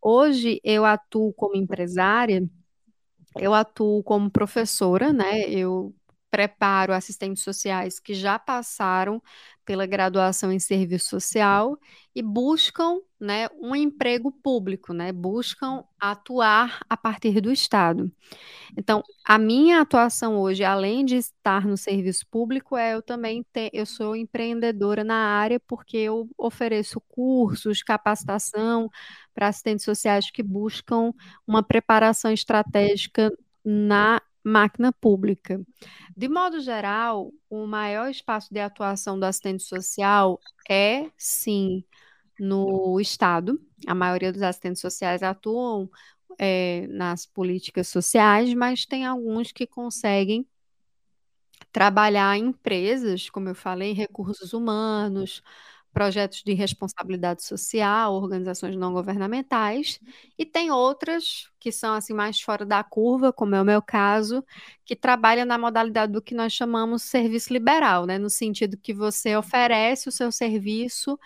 Hoje 0.00 0.60
eu 0.64 0.84
atuo 0.84 1.32
como 1.34 1.56
empresária 1.56 2.42
eu 3.38 3.54
atuo 3.54 4.02
como 4.02 4.30
professora, 4.30 5.12
né? 5.12 5.42
Eu 5.48 5.94
preparo 6.32 6.94
assistentes 6.94 7.42
sociais 7.44 8.00
que 8.00 8.14
já 8.14 8.38
passaram 8.38 9.22
pela 9.66 9.84
graduação 9.86 10.50
em 10.50 10.58
serviço 10.58 11.10
social 11.10 11.78
e 12.14 12.22
buscam 12.22 12.98
né, 13.20 13.48
um 13.60 13.76
emprego 13.76 14.32
público, 14.32 14.94
né, 14.94 15.12
buscam 15.12 15.84
atuar 16.00 16.80
a 16.88 16.96
partir 16.96 17.40
do 17.40 17.52
Estado. 17.52 18.10
Então, 18.76 19.02
a 19.24 19.38
minha 19.38 19.80
atuação 19.80 20.38
hoje, 20.40 20.64
além 20.64 21.04
de 21.04 21.16
estar 21.16 21.66
no 21.66 21.76
serviço 21.76 22.26
público, 22.30 22.76
é 22.76 22.94
eu 22.94 23.02
também 23.02 23.44
te, 23.52 23.70
eu 23.72 23.86
sou 23.86 24.16
empreendedora 24.16 25.04
na 25.04 25.16
área 25.16 25.60
porque 25.60 25.96
eu 25.98 26.28
ofereço 26.38 27.00
cursos, 27.08 27.82
capacitação 27.82 28.90
para 29.34 29.48
assistentes 29.48 29.84
sociais 29.84 30.30
que 30.30 30.42
buscam 30.42 31.12
uma 31.46 31.62
preparação 31.62 32.32
estratégica 32.32 33.30
na 33.64 34.20
máquina 34.44 34.92
pública. 34.92 35.60
De 36.16 36.28
modo 36.28 36.60
geral, 36.60 37.32
o 37.48 37.66
maior 37.66 38.10
espaço 38.10 38.52
de 38.52 38.60
atuação 38.60 39.18
do 39.18 39.24
assistente 39.24 39.62
social 39.62 40.40
é, 40.68 41.10
sim, 41.16 41.84
no 42.38 43.00
Estado. 43.00 43.60
A 43.86 43.94
maioria 43.94 44.32
dos 44.32 44.42
assistentes 44.42 44.80
sociais 44.80 45.22
atuam 45.22 45.88
é, 46.38 46.86
nas 46.88 47.26
políticas 47.26 47.88
sociais, 47.88 48.52
mas 48.54 48.86
tem 48.86 49.04
alguns 49.04 49.52
que 49.52 49.66
conseguem 49.66 50.46
trabalhar 51.70 52.36
em 52.36 52.46
empresas, 52.46 53.30
como 53.30 53.48
eu 53.48 53.54
falei, 53.54 53.92
recursos 53.92 54.52
humanos, 54.52 55.42
projetos 55.92 56.42
de 56.42 56.52
responsabilidade 56.54 57.44
social, 57.44 58.14
organizações 58.14 58.76
não 58.76 58.92
governamentais, 58.92 60.00
e 60.38 60.44
tem 60.44 60.70
outras 60.70 61.51
que 61.62 61.70
são 61.70 61.94
assim 61.94 62.12
mais 62.12 62.40
fora 62.40 62.66
da 62.66 62.82
curva, 62.82 63.32
como 63.32 63.54
é 63.54 63.62
o 63.62 63.64
meu 63.64 63.80
caso, 63.80 64.44
que 64.84 64.96
trabalham 64.96 65.46
na 65.46 65.56
modalidade 65.56 66.10
do 66.10 66.20
que 66.20 66.34
nós 66.34 66.52
chamamos 66.52 67.04
serviço 67.04 67.52
liberal, 67.52 68.04
né, 68.04 68.18
no 68.18 68.28
sentido 68.28 68.76
que 68.76 68.92
você 68.92 69.36
oferece 69.36 70.08
o 70.08 70.12
seu 70.12 70.32
serviço 70.32 71.16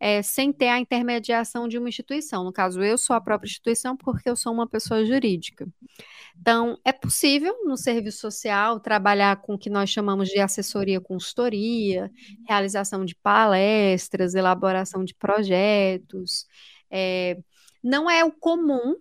é, 0.00 0.20
sem 0.20 0.52
ter 0.52 0.66
a 0.66 0.80
intermediação 0.80 1.68
de 1.68 1.78
uma 1.78 1.88
instituição. 1.88 2.42
No 2.42 2.52
caso, 2.52 2.82
eu 2.82 2.98
sou 2.98 3.14
a 3.14 3.20
própria 3.20 3.46
instituição 3.46 3.96
porque 3.96 4.28
eu 4.28 4.34
sou 4.34 4.52
uma 4.52 4.66
pessoa 4.66 5.04
jurídica. 5.04 5.64
Então, 6.36 6.76
é 6.84 6.92
possível 6.92 7.54
no 7.64 7.76
serviço 7.76 8.18
social 8.18 8.80
trabalhar 8.80 9.36
com 9.42 9.54
o 9.54 9.58
que 9.58 9.70
nós 9.70 9.90
chamamos 9.90 10.28
de 10.28 10.40
assessoria 10.40 11.00
consultoria, 11.00 12.10
realização 12.48 13.04
de 13.04 13.14
palestras, 13.14 14.34
elaboração 14.34 15.04
de 15.04 15.14
projetos. 15.14 16.46
É, 16.90 17.38
não 17.80 18.10
é 18.10 18.24
o 18.24 18.32
comum, 18.32 18.96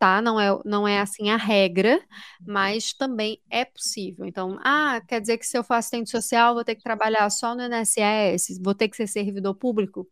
tá? 0.00 0.22
Não 0.22 0.40
é, 0.40 0.48
não 0.64 0.88
é 0.88 1.00
assim 1.00 1.30
a 1.30 1.36
regra, 1.36 2.02
mas 2.46 2.94
também 2.94 3.40
é 3.50 3.64
possível. 3.66 4.26
Então, 4.26 4.58
ah, 4.64 5.00
quer 5.08 5.20
dizer 5.20 5.38
que 5.38 5.46
se 5.46 5.58
eu 5.58 5.64
for 5.64 5.74
assistente 5.74 6.10
social, 6.10 6.54
vou 6.54 6.64
ter 6.64 6.74
que 6.76 6.82
trabalhar 6.82 7.30
só 7.30 7.54
no 7.54 7.62
INSS, 7.62 8.58
vou 8.64 8.74
ter 8.74 8.88
que 8.88 8.96
ser 8.96 9.06
servidor 9.08 9.54
público? 9.56 10.08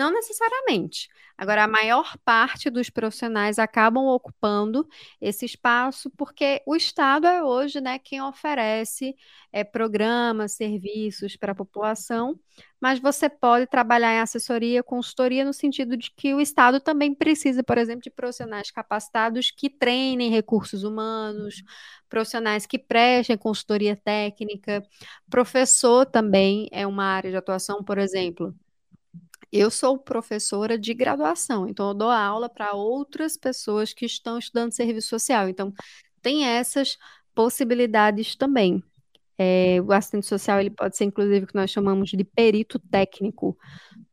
Não 0.00 0.10
necessariamente. 0.10 1.10
Agora, 1.36 1.64
a 1.64 1.68
maior 1.68 2.16
parte 2.24 2.70
dos 2.70 2.88
profissionais 2.88 3.58
acabam 3.58 4.06
ocupando 4.06 4.88
esse 5.20 5.44
espaço 5.44 6.08
porque 6.16 6.62
o 6.66 6.74
Estado 6.74 7.26
é 7.26 7.44
hoje, 7.44 7.82
né, 7.82 7.98
quem 7.98 8.22
oferece 8.22 9.14
é, 9.52 9.62
programas, 9.62 10.52
serviços 10.52 11.36
para 11.36 11.52
a 11.52 11.54
população, 11.54 12.40
mas 12.80 12.98
você 12.98 13.28
pode 13.28 13.66
trabalhar 13.66 14.14
em 14.14 14.20
assessoria, 14.20 14.82
consultoria, 14.82 15.44
no 15.44 15.52
sentido 15.52 15.98
de 15.98 16.10
que 16.16 16.32
o 16.32 16.40
Estado 16.40 16.80
também 16.80 17.14
precisa, 17.14 17.62
por 17.62 17.76
exemplo, 17.76 18.00
de 18.00 18.10
profissionais 18.10 18.70
capacitados 18.70 19.50
que 19.50 19.68
treinem 19.68 20.30
recursos 20.30 20.82
humanos, 20.82 21.62
profissionais 22.08 22.64
que 22.64 22.78
prestem 22.78 23.36
consultoria 23.36 23.94
técnica, 23.96 24.82
professor 25.28 26.06
também 26.06 26.70
é 26.72 26.86
uma 26.86 27.04
área 27.04 27.30
de 27.30 27.36
atuação, 27.36 27.84
por 27.84 27.98
exemplo. 27.98 28.54
Eu 29.52 29.70
sou 29.70 29.98
professora 29.98 30.78
de 30.78 30.94
graduação, 30.94 31.66
então 31.66 31.88
eu 31.88 31.94
dou 31.94 32.10
aula 32.10 32.48
para 32.48 32.72
outras 32.72 33.36
pessoas 33.36 33.92
que 33.92 34.06
estão 34.06 34.38
estudando 34.38 34.72
serviço 34.72 35.08
social. 35.08 35.48
Então, 35.48 35.72
tem 36.22 36.46
essas 36.46 36.96
possibilidades 37.34 38.36
também. 38.36 38.82
É, 39.36 39.80
o 39.80 39.92
assistente 39.92 40.26
social 40.26 40.60
ele 40.60 40.70
pode 40.70 40.96
ser, 40.96 41.04
inclusive, 41.04 41.44
o 41.44 41.46
que 41.48 41.54
nós 41.54 41.70
chamamos 41.70 42.10
de 42.10 42.22
perito 42.24 42.78
técnico. 42.78 43.56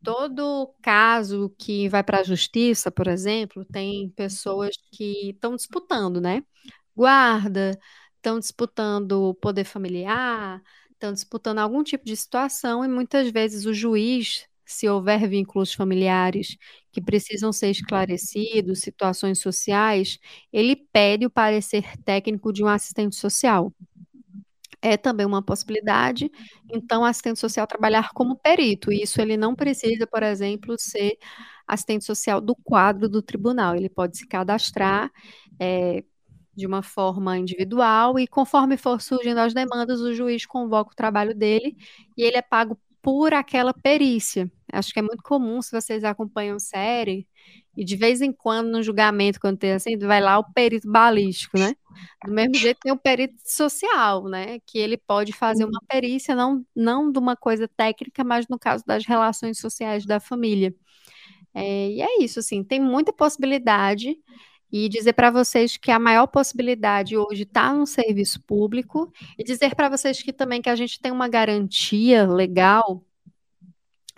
Todo 0.02 0.74
caso 0.82 1.54
que 1.58 1.88
vai 1.88 2.02
para 2.02 2.20
a 2.20 2.22
justiça, 2.24 2.90
por 2.90 3.06
exemplo, 3.06 3.64
tem 3.66 4.10
pessoas 4.10 4.74
que 4.92 5.30
estão 5.30 5.54
disputando, 5.54 6.20
né? 6.20 6.42
Guarda, 6.96 7.78
estão 8.16 8.38
disputando 8.40 9.34
poder 9.34 9.64
familiar, 9.64 10.62
estão 10.92 11.12
disputando 11.12 11.58
algum 11.58 11.82
tipo 11.84 12.04
de 12.04 12.16
situação, 12.16 12.84
e 12.84 12.88
muitas 12.88 13.30
vezes 13.30 13.66
o 13.66 13.74
juiz 13.74 14.47
se 14.68 14.88
houver 14.88 15.26
vínculos 15.28 15.72
familiares 15.72 16.56
que 16.92 17.00
precisam 17.00 17.52
ser 17.52 17.70
esclarecidos, 17.70 18.80
situações 18.80 19.40
sociais, 19.40 20.18
ele 20.52 20.76
pede 20.76 21.24
o 21.26 21.30
parecer 21.30 21.96
técnico 22.04 22.52
de 22.52 22.62
um 22.62 22.68
assistente 22.68 23.16
social. 23.16 23.72
É 24.80 24.96
também 24.96 25.26
uma 25.26 25.42
possibilidade, 25.42 26.30
então, 26.72 27.02
o 27.02 27.04
assistente 27.04 27.40
social 27.40 27.66
trabalhar 27.66 28.10
como 28.14 28.36
perito. 28.36 28.92
Isso 28.92 29.20
ele 29.20 29.36
não 29.36 29.54
precisa, 29.54 30.06
por 30.06 30.22
exemplo, 30.22 30.76
ser 30.78 31.18
assistente 31.66 32.04
social 32.04 32.40
do 32.40 32.54
quadro 32.54 33.08
do 33.08 33.20
tribunal. 33.22 33.74
Ele 33.74 33.88
pode 33.88 34.18
se 34.18 34.26
cadastrar 34.28 35.10
é, 35.58 36.04
de 36.54 36.66
uma 36.66 36.82
forma 36.82 37.38
individual 37.38 38.18
e, 38.18 38.26
conforme 38.28 38.76
for 38.76 39.00
surgindo 39.00 39.38
as 39.40 39.54
demandas, 39.54 40.00
o 40.00 40.14
juiz 40.14 40.46
convoca 40.46 40.92
o 40.92 40.96
trabalho 40.96 41.34
dele 41.34 41.76
e 42.16 42.22
ele 42.22 42.36
é 42.36 42.42
pago 42.42 42.78
por 43.02 43.34
aquela 43.34 43.72
perícia. 43.74 44.50
Acho 44.72 44.92
que 44.92 44.98
é 44.98 45.02
muito 45.02 45.22
comum, 45.22 45.62
se 45.62 45.70
vocês 45.72 46.04
acompanham 46.04 46.58
série, 46.58 47.26
e 47.76 47.84
de 47.84 47.96
vez 47.96 48.20
em 48.20 48.32
quando, 48.32 48.68
no 48.70 48.82
julgamento, 48.82 49.40
quando 49.40 49.56
tem 49.56 49.72
assim, 49.72 49.96
vai 49.96 50.20
lá 50.20 50.38
o 50.38 50.52
perito 50.52 50.90
balístico, 50.90 51.58
né? 51.58 51.74
Do 52.24 52.32
mesmo 52.32 52.54
jeito 52.54 52.80
tem 52.80 52.92
o 52.92 52.98
perito 52.98 53.36
social, 53.44 54.24
né? 54.24 54.58
Que 54.66 54.78
ele 54.78 54.96
pode 54.96 55.32
fazer 55.32 55.64
uma 55.64 55.80
perícia, 55.88 56.34
não, 56.34 56.64
não 56.74 57.10
de 57.10 57.18
uma 57.18 57.36
coisa 57.36 57.66
técnica, 57.68 58.22
mas 58.24 58.46
no 58.48 58.58
caso 58.58 58.84
das 58.86 59.06
relações 59.06 59.58
sociais 59.58 60.04
da 60.04 60.20
família. 60.20 60.74
É, 61.54 61.90
e 61.90 62.02
é 62.02 62.22
isso, 62.22 62.40
assim, 62.40 62.62
tem 62.62 62.80
muita 62.80 63.12
possibilidade. 63.12 64.16
E 64.70 64.88
dizer 64.88 65.14
para 65.14 65.30
vocês 65.30 65.78
que 65.78 65.90
a 65.90 65.98
maior 65.98 66.26
possibilidade 66.26 67.16
hoje 67.16 67.44
está 67.44 67.72
no 67.72 67.86
serviço 67.86 68.42
público, 68.42 69.10
e 69.38 69.42
dizer 69.42 69.74
para 69.74 69.88
vocês 69.88 70.22
que 70.22 70.32
também 70.32 70.60
que 70.60 70.68
a 70.68 70.76
gente 70.76 71.00
tem 71.00 71.10
uma 71.10 71.26
garantia 71.28 72.26
legal 72.26 73.02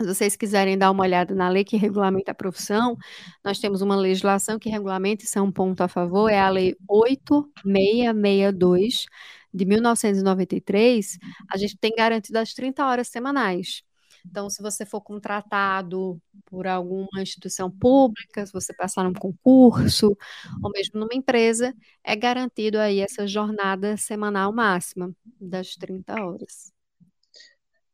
se 0.01 0.07
vocês 0.07 0.37
quiserem 0.37 0.79
dar 0.79 0.91
uma 0.91 1.03
olhada 1.03 1.35
na 1.35 1.51
lei 1.51 1.65
que 1.65 1.77
regulamenta 1.77 2.33
a 2.33 2.35
profissão, 2.35 2.97
nós 3.45 3.59
temos 3.59 3.83
uma 3.83 3.97
legislação 3.97 4.59
que 4.59 4.71
regulamenta, 4.71 5.25
isso 5.25 5.39
é 5.39 5.43
um 5.43 5.53
ponto 5.53 5.83
a 5.83 5.89
favor, 5.89 6.31
é 6.31 6.41
a 6.41 6.49
Lei 6.49 6.75
8662 6.89 9.05
de 9.53 9.65
1993. 9.67 11.19
A 11.53 11.59
gente 11.59 11.77
tem 11.77 11.93
garantido 11.95 12.39
as 12.39 12.55
30 12.55 12.87
horas 12.87 13.09
semanais. 13.09 13.83
Então, 14.27 14.51
se 14.51 14.63
você 14.63 14.85
for 14.87 15.01
contratado 15.01 16.21
por 16.47 16.67
alguma 16.67 17.23
instituição 17.23 17.71
pública, 17.71 18.45
se 18.47 18.53
você 18.53 18.73
passar 18.75 19.05
num 19.05 19.15
concurso, 19.15 20.17
ou 20.63 20.71
mesmo 20.71 21.01
numa 21.01 21.15
empresa, 21.15 21.75
é 22.05 22.15
garantido 22.17 22.79
aí 22.79 23.01
essa 23.01 23.27
jornada 23.27 23.97
semanal 23.97 24.53
máxima 24.53 25.15
das 25.41 25.75
30 25.77 26.15
horas. 26.23 26.73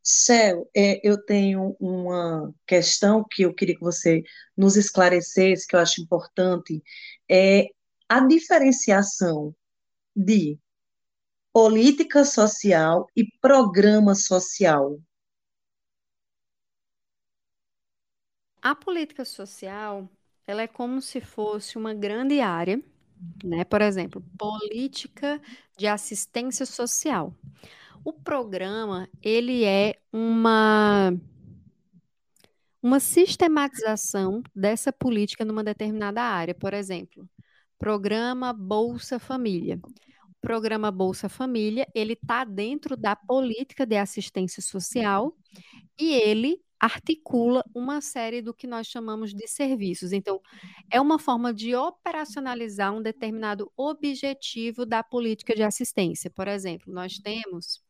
Céu, 0.08 0.70
é, 0.72 1.00
eu 1.02 1.20
tenho 1.20 1.76
uma 1.80 2.54
questão 2.64 3.24
que 3.28 3.42
eu 3.42 3.52
queria 3.52 3.74
que 3.74 3.80
você 3.80 4.22
nos 4.56 4.76
esclarecesse, 4.76 5.66
que 5.66 5.74
eu 5.74 5.80
acho 5.80 6.00
importante, 6.00 6.80
é 7.28 7.66
a 8.08 8.20
diferenciação 8.20 9.52
de 10.14 10.56
política 11.52 12.24
social 12.24 13.08
e 13.16 13.24
programa 13.40 14.14
social. 14.14 14.96
A 18.62 18.76
política 18.76 19.24
social, 19.24 20.08
ela 20.46 20.62
é 20.62 20.68
como 20.68 21.02
se 21.02 21.20
fosse 21.20 21.76
uma 21.76 21.92
grande 21.92 22.38
área, 22.38 22.80
né? 23.42 23.64
Por 23.64 23.82
exemplo, 23.82 24.22
política 24.38 25.42
de 25.76 25.88
assistência 25.88 26.64
social. 26.64 27.34
O 28.06 28.12
programa, 28.12 29.08
ele 29.20 29.64
é 29.64 29.96
uma 30.12 31.12
uma 32.80 33.00
sistematização 33.00 34.44
dessa 34.54 34.92
política 34.92 35.44
numa 35.44 35.64
determinada 35.64 36.22
área. 36.22 36.54
Por 36.54 36.72
exemplo, 36.72 37.28
programa 37.76 38.52
Bolsa 38.52 39.18
Família. 39.18 39.80
O 39.82 40.40
programa 40.40 40.92
Bolsa 40.92 41.28
Família, 41.28 41.84
ele 41.92 42.12
está 42.12 42.44
dentro 42.44 42.96
da 42.96 43.16
política 43.16 43.84
de 43.84 43.96
assistência 43.96 44.62
social 44.62 45.36
e 45.98 46.14
ele 46.14 46.60
articula 46.78 47.64
uma 47.74 48.00
série 48.00 48.40
do 48.40 48.54
que 48.54 48.68
nós 48.68 48.86
chamamos 48.86 49.34
de 49.34 49.48
serviços. 49.48 50.12
Então, 50.12 50.40
é 50.92 51.00
uma 51.00 51.18
forma 51.18 51.52
de 51.52 51.74
operacionalizar 51.74 52.94
um 52.94 53.02
determinado 53.02 53.68
objetivo 53.76 54.86
da 54.86 55.02
política 55.02 55.56
de 55.56 55.64
assistência. 55.64 56.30
Por 56.30 56.46
exemplo, 56.46 56.92
nós 56.94 57.18
temos 57.18 57.84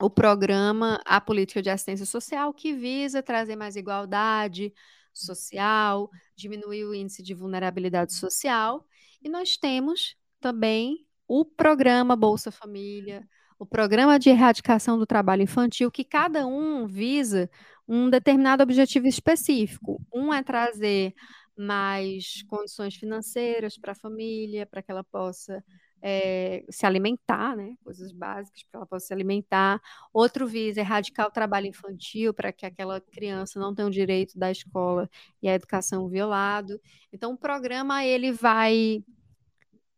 o 0.00 0.10
programa 0.10 1.00
A 1.04 1.20
Política 1.20 1.62
de 1.62 1.70
Assistência 1.70 2.06
Social, 2.06 2.52
que 2.52 2.72
visa 2.72 3.22
trazer 3.22 3.56
mais 3.56 3.76
igualdade 3.76 4.72
social, 5.12 6.10
diminuir 6.34 6.84
o 6.84 6.94
índice 6.94 7.22
de 7.22 7.34
vulnerabilidade 7.34 8.14
social. 8.14 8.86
E 9.22 9.28
nós 9.28 9.56
temos 9.56 10.16
também 10.40 11.06
o 11.28 11.44
programa 11.44 12.16
Bolsa 12.16 12.50
Família, 12.50 13.26
o 13.58 13.66
programa 13.66 14.18
de 14.18 14.28
erradicação 14.28 14.98
do 14.98 15.06
trabalho 15.06 15.42
infantil, 15.42 15.90
que 15.90 16.04
cada 16.04 16.46
um 16.46 16.86
visa 16.86 17.48
um 17.86 18.10
determinado 18.10 18.62
objetivo 18.62 19.06
específico. 19.06 20.04
Um 20.12 20.32
é 20.34 20.42
trazer 20.42 21.14
mais 21.56 22.42
condições 22.48 22.96
financeiras 22.96 23.78
para 23.78 23.92
a 23.92 23.94
família, 23.94 24.66
para 24.66 24.82
que 24.82 24.90
ela 24.90 25.04
possa 25.04 25.62
é, 26.02 26.64
se 26.68 26.84
alimentar, 26.84 27.56
né? 27.56 27.76
Coisas 27.84 28.12
básicas 28.12 28.64
para 28.64 28.80
ela 28.80 28.86
possa 28.86 29.06
se 29.06 29.12
alimentar. 29.14 29.80
Outro 30.12 30.46
visa 30.46 30.80
erradicar 30.80 31.28
o 31.28 31.30
trabalho 31.30 31.68
infantil 31.68 32.34
para 32.34 32.52
que 32.52 32.66
aquela 32.66 33.00
criança 33.00 33.60
não 33.60 33.74
tenha 33.74 33.86
o 33.86 33.90
direito 33.90 34.36
da 34.38 34.50
escola 34.50 35.08
e 35.40 35.48
a 35.48 35.54
educação 35.54 36.08
violado. 36.08 36.80
Então, 37.12 37.32
o 37.32 37.38
programa 37.38 38.04
ele 38.04 38.32
vai 38.32 39.04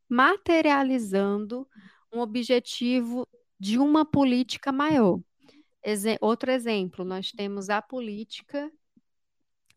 materializando 0.09 1.67
um 2.13 2.21
objetivo 2.21 3.27
de 3.59 3.79
uma 3.79 4.05
política 4.05 4.71
maior. 4.71 5.19
Exe 5.83 6.19
outro 6.21 6.51
exemplo, 6.51 7.05
nós 7.05 7.33
temos 7.33 7.71
a 7.71 7.81
política 7.81 8.71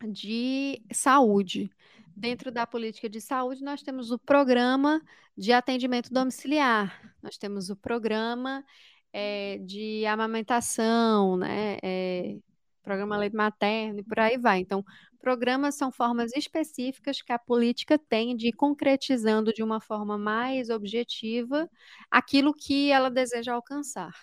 de 0.06 0.82
saúde. 0.92 1.72
Dentro 2.20 2.52
da 2.52 2.66
política 2.66 3.08
de 3.08 3.22
saúde, 3.22 3.64
nós 3.64 3.84
temos 3.84 4.10
o 4.10 4.18
programa 4.18 5.00
de 5.38 5.54
atendimento 5.54 6.12
domiciliar, 6.12 7.16
nós 7.22 7.38
temos 7.38 7.70
o 7.70 7.76
programa 7.76 8.66
é, 9.14 9.60
de 9.60 10.04
amamentação, 10.08 11.38
né? 11.38 11.78
É, 11.84 12.38
programa 12.82 13.18
leite 13.18 13.36
materno 13.36 14.00
e 14.00 14.04
por 14.04 14.18
aí 14.18 14.36
vai. 14.36 14.60
Então, 14.60 14.84
programas 15.20 15.76
são 15.76 15.92
formas 15.92 16.32
específicas 16.36 17.22
que 17.22 17.32
a 17.32 17.38
política 17.38 18.00
tem 18.00 18.36
de 18.36 18.48
ir 18.48 18.54
concretizando 18.54 19.54
de 19.54 19.62
uma 19.62 19.80
forma 19.80 20.18
mais 20.18 20.72
objetiva 20.72 21.70
aquilo 22.10 22.52
que 22.52 22.90
ela 22.90 23.12
deseja 23.12 23.54
alcançar. 23.54 24.14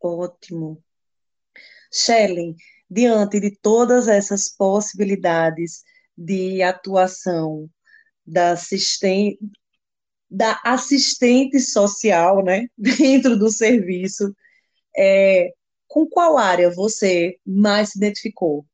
Ótimo. 0.00 0.82
Shelley, 1.92 2.56
diante 2.88 3.40
de 3.40 3.50
todas 3.50 4.08
essas 4.08 4.48
possibilidades 4.48 5.82
de 6.16 6.62
atuação 6.62 7.68
da 8.24 8.52
assistente, 8.52 9.38
da 10.30 10.60
assistente 10.64 11.60
social, 11.60 12.42
né, 12.42 12.66
dentro 12.76 13.36
do 13.36 13.50
serviço, 13.50 14.34
é, 14.96 15.52
com 15.86 16.06
qual 16.06 16.38
área 16.38 16.70
você 16.70 17.38
mais 17.44 17.90
se 17.90 17.98
identificou? 17.98 18.66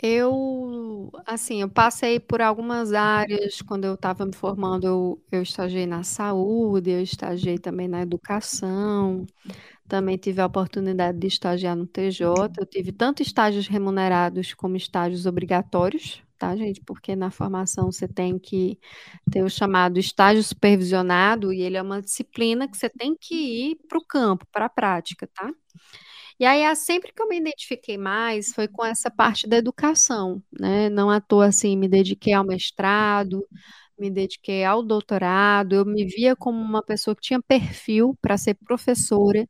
Eu, 0.00 1.10
assim, 1.26 1.60
eu 1.60 1.68
passei 1.68 2.20
por 2.20 2.40
algumas 2.40 2.92
áreas 2.92 3.60
quando 3.60 3.84
eu 3.84 3.94
estava 3.94 4.24
me 4.24 4.32
formando, 4.32 4.86
eu, 4.86 5.24
eu 5.32 5.42
estagiei 5.42 5.86
na 5.86 6.04
saúde, 6.04 6.90
eu 6.90 7.02
estagiei 7.02 7.58
também 7.58 7.88
na 7.88 8.02
educação, 8.02 9.26
também 9.88 10.16
tive 10.16 10.40
a 10.40 10.46
oportunidade 10.46 11.18
de 11.18 11.26
estagiar 11.26 11.76
no 11.76 11.86
TJ. 11.86 12.52
Eu 12.58 12.66
tive 12.66 12.92
tanto 12.92 13.22
estágios 13.22 13.66
remunerados 13.68 14.54
como 14.54 14.76
estágios 14.76 15.26
obrigatórios, 15.26 16.22
tá, 16.38 16.56
gente? 16.56 16.80
Porque 16.82 17.16
na 17.16 17.30
formação 17.30 17.90
você 17.90 18.06
tem 18.08 18.38
que 18.38 18.78
ter 19.30 19.42
o 19.42 19.50
chamado 19.50 19.98
estágio 19.98 20.42
supervisionado, 20.44 21.52
e 21.52 21.62
ele 21.62 21.76
é 21.76 21.82
uma 21.82 22.02
disciplina 22.02 22.68
que 22.68 22.76
você 22.76 22.88
tem 22.90 23.16
que 23.20 23.34
ir 23.72 23.76
para 23.88 23.98
o 23.98 24.04
campo, 24.04 24.46
para 24.52 24.66
a 24.66 24.68
prática, 24.70 25.28
tá? 25.34 25.50
E 26.40 26.46
aí, 26.46 26.74
sempre 26.76 27.12
que 27.12 27.22
eu 27.22 27.28
me 27.28 27.38
identifiquei 27.38 27.98
mais 27.98 28.52
foi 28.54 28.68
com 28.68 28.84
essa 28.84 29.10
parte 29.10 29.48
da 29.48 29.56
educação, 29.58 30.42
né? 30.60 30.88
Não 30.90 31.10
à 31.10 31.20
toa, 31.20 31.46
assim, 31.46 31.76
me 31.76 31.88
dediquei 31.88 32.32
ao 32.34 32.44
mestrado, 32.46 33.44
me 34.00 34.10
dediquei 34.10 34.64
ao 34.64 34.82
doutorado, 34.82 35.74
eu 35.74 35.84
me 35.84 36.04
via 36.06 36.36
como 36.36 36.58
uma 36.60 36.82
pessoa 36.82 37.14
que 37.16 37.22
tinha 37.22 37.40
perfil 37.42 38.16
para 38.22 38.36
ser 38.38 38.54
professora, 38.54 39.48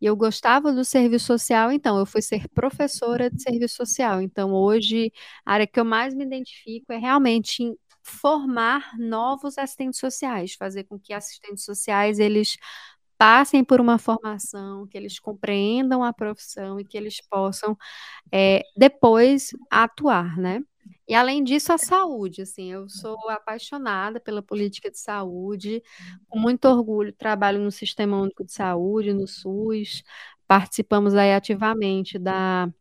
e 0.00 0.06
eu 0.06 0.16
gostava 0.16 0.72
do 0.72 0.84
serviço 0.84 1.26
social, 1.26 1.70
então 1.72 1.98
eu 1.98 2.06
fui 2.06 2.22
ser 2.22 2.48
professora 2.54 3.30
de 3.30 3.42
serviço 3.42 3.76
social. 3.76 4.20
Então, 4.22 4.52
hoje, 4.52 5.12
a 5.44 5.54
área 5.54 5.66
que 5.66 5.78
eu 5.80 5.84
mais 5.84 6.14
me 6.14 6.24
identifico 6.24 6.92
é 6.92 6.96
realmente 6.98 7.62
em 7.62 7.76
formar 8.02 8.92
novos 8.98 9.58
assistentes 9.58 10.00
sociais, 10.00 10.54
fazer 10.54 10.84
com 10.84 10.98
que 10.98 11.12
assistentes 11.12 11.64
sociais 11.64 12.18
eles 12.18 12.56
passem 13.18 13.62
por 13.64 13.80
uma 13.80 13.98
formação, 13.98 14.86
que 14.88 14.96
eles 14.96 15.18
compreendam 15.20 16.02
a 16.02 16.12
profissão 16.12 16.80
e 16.80 16.84
que 16.84 16.96
eles 16.96 17.20
possam 17.28 17.76
é, 18.32 18.62
depois 18.76 19.50
atuar, 19.70 20.38
né? 20.38 20.62
E 21.10 21.14
além 21.14 21.42
disso, 21.42 21.72
a 21.72 21.76
saúde, 21.78 22.42
assim, 22.42 22.70
eu 22.70 22.88
sou 22.88 23.18
apaixonada 23.30 24.20
pela 24.20 24.40
política 24.40 24.88
de 24.88 24.96
saúde, 25.00 25.82
com 26.28 26.38
muito 26.38 26.66
orgulho 26.66 27.12
trabalho 27.12 27.58
no 27.60 27.72
Sistema 27.72 28.16
Único 28.16 28.44
de 28.44 28.52
Saúde, 28.52 29.12
no 29.12 29.26
SUS, 29.26 30.04
participamos 30.46 31.16
aí 31.16 31.32
ativamente 31.34 32.16
da 32.16 32.72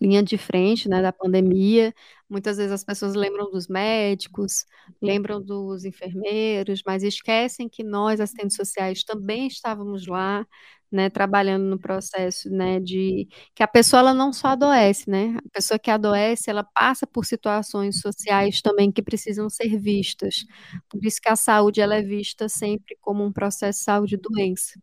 linha 0.00 0.20
de 0.22 0.36
frente, 0.36 0.88
né, 0.88 1.00
da 1.00 1.12
pandemia. 1.12 1.94
Muitas 2.28 2.56
vezes 2.56 2.72
as 2.72 2.84
pessoas 2.84 3.14
lembram 3.14 3.50
dos 3.50 3.68
médicos, 3.68 4.66
lembram 5.00 5.40
dos 5.40 5.84
enfermeiros, 5.84 6.82
mas 6.84 7.04
esquecem 7.04 7.68
que 7.68 7.84
nós, 7.84 8.20
assistentes 8.20 8.56
sociais, 8.56 9.04
também 9.04 9.46
estávamos 9.46 10.08
lá, 10.08 10.44
né, 10.90 11.10
trabalhando 11.10 11.64
no 11.64 11.78
processo, 11.78 12.48
né, 12.50 12.80
de 12.80 13.28
que 13.54 13.62
a 13.62 13.68
pessoa 13.68 14.00
ela 14.00 14.14
não 14.14 14.32
só 14.32 14.48
adoece, 14.48 15.08
né? 15.10 15.36
A 15.46 15.48
pessoa 15.52 15.78
que 15.78 15.90
adoece, 15.90 16.50
ela 16.50 16.64
passa 16.64 17.06
por 17.06 17.24
situações 17.26 18.00
sociais 18.00 18.62
também 18.62 18.90
que 18.92 19.02
precisam 19.02 19.48
ser 19.50 19.76
vistas. 19.78 20.44
Por 20.88 21.04
isso 21.04 21.20
que 21.20 21.28
a 21.28 21.36
saúde 21.36 21.80
ela 21.80 21.96
é 21.96 22.02
vista 22.02 22.48
sempre 22.48 22.96
como 23.00 23.24
um 23.24 23.32
processo 23.32 23.78
de 23.80 23.84
saúde 23.84 24.16
doença 24.16 24.80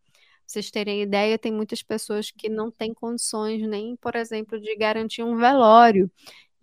vocês 0.48 0.70
terem 0.70 1.02
ideia, 1.02 1.40
tem 1.40 1.52
muitas 1.52 1.82
pessoas 1.82 2.30
que 2.32 2.50
não 2.50 2.70
têm 2.72 2.94
condições 2.94 3.62
nem, 3.68 3.96
por 3.98 4.16
exemplo, 4.16 4.60
de 4.60 4.76
garantir 4.76 5.24
um 5.24 5.38
velório 5.38 6.10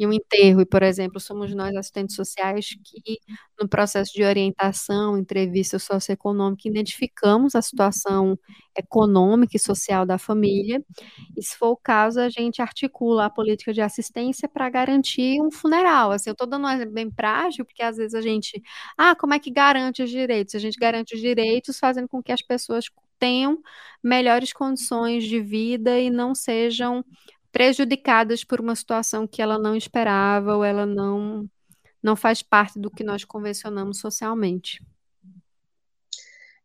e 0.02 0.06
um 0.06 0.12
enterro. 0.12 0.60
E, 0.60 0.66
por 0.66 0.82
exemplo, 0.82 1.20
somos 1.20 1.54
nós, 1.54 1.74
assistentes 1.76 2.16
sociais, 2.16 2.68
que 2.84 3.18
no 3.60 3.68
processo 3.68 4.12
de 4.14 4.24
orientação, 4.24 5.16
entrevista 5.18 5.78
socioeconômica, 5.78 6.68
identificamos 6.68 7.54
a 7.54 7.62
situação 7.62 8.38
econômica 8.76 9.56
e 9.56 9.60
social 9.60 10.04
da 10.06 10.18
família. 10.18 10.82
E, 11.36 11.42
se 11.42 11.56
for 11.56 11.68
o 11.70 11.76
caso, 11.76 12.20
a 12.20 12.28
gente 12.28 12.60
articula 12.62 13.26
a 13.26 13.30
política 13.30 13.72
de 13.72 13.80
assistência 13.80 14.48
para 14.48 14.68
garantir 14.70 15.40
um 15.42 15.50
funeral. 15.50 16.12
Assim, 16.12 16.30
eu 16.30 16.32
estou 16.32 16.46
dando 16.46 16.66
um 16.66 16.70
exemplo 16.70 16.94
bem 16.94 17.10
prático, 17.10 17.64
porque 17.66 17.82
às 17.82 17.96
vezes 17.96 18.14
a 18.14 18.20
gente, 18.22 18.60
ah, 18.98 19.14
como 19.14 19.34
é 19.34 19.38
que 19.38 19.50
garante 19.50 20.02
os 20.02 20.10
direitos? 20.10 20.54
A 20.54 20.58
gente 20.58 20.78
garante 20.78 21.14
os 21.14 21.20
direitos 21.20 21.78
fazendo 21.78 22.08
com 22.08 22.22
que 22.22 22.32
as 22.32 22.42
pessoas 22.42 22.86
tenham 23.18 23.58
melhores 24.02 24.52
condições 24.52 25.24
de 25.24 25.40
vida 25.40 25.98
e 26.00 26.10
não 26.10 26.34
sejam 26.34 27.04
prejudicadas 27.52 28.42
por 28.42 28.60
uma 28.60 28.74
situação 28.74 29.26
que 29.26 29.42
ela 29.42 29.58
não 29.58 29.76
esperava 29.76 30.56
ou 30.56 30.64
ela 30.64 30.86
não 30.86 31.48
não 32.02 32.16
faz 32.16 32.42
parte 32.42 32.80
do 32.80 32.90
que 32.90 33.04
nós 33.04 33.24
convencionamos 33.24 34.00
socialmente. 34.00 34.84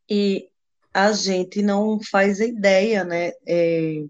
E 0.10 0.50
a 0.92 1.12
gente 1.12 1.62
não 1.62 2.00
faz 2.02 2.40
ideia, 2.40 3.04
né, 3.04 3.34
é, 3.48 4.04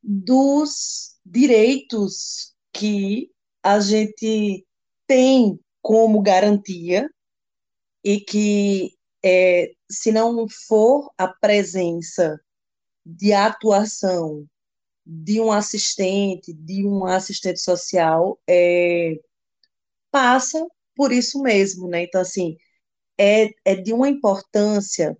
dos 0.00 1.16
direitos 1.26 2.54
que 2.72 3.32
a 3.60 3.80
gente 3.80 4.64
tem 5.04 5.58
como 5.82 6.22
garantia 6.22 7.10
e 8.04 8.20
que 8.20 8.94
é, 9.24 9.72
se 9.90 10.12
não 10.12 10.46
for 10.48 11.12
a 11.18 11.26
presença 11.26 12.40
de 13.04 13.32
atuação 13.32 14.46
de 15.08 15.40
um 15.40 15.52
assistente, 15.52 16.52
de 16.52 16.86
um 16.86 17.06
assistente 17.06 17.60
social, 17.60 18.38
é, 18.48 19.14
passa 20.10 20.66
por 20.96 21.12
isso 21.12 21.42
mesmo, 21.42 21.88
né? 21.88 22.04
Então, 22.04 22.20
assim, 22.20 22.56
é, 23.18 23.50
é 23.64 23.76
de 23.76 23.92
uma 23.92 24.08
importância. 24.08 25.16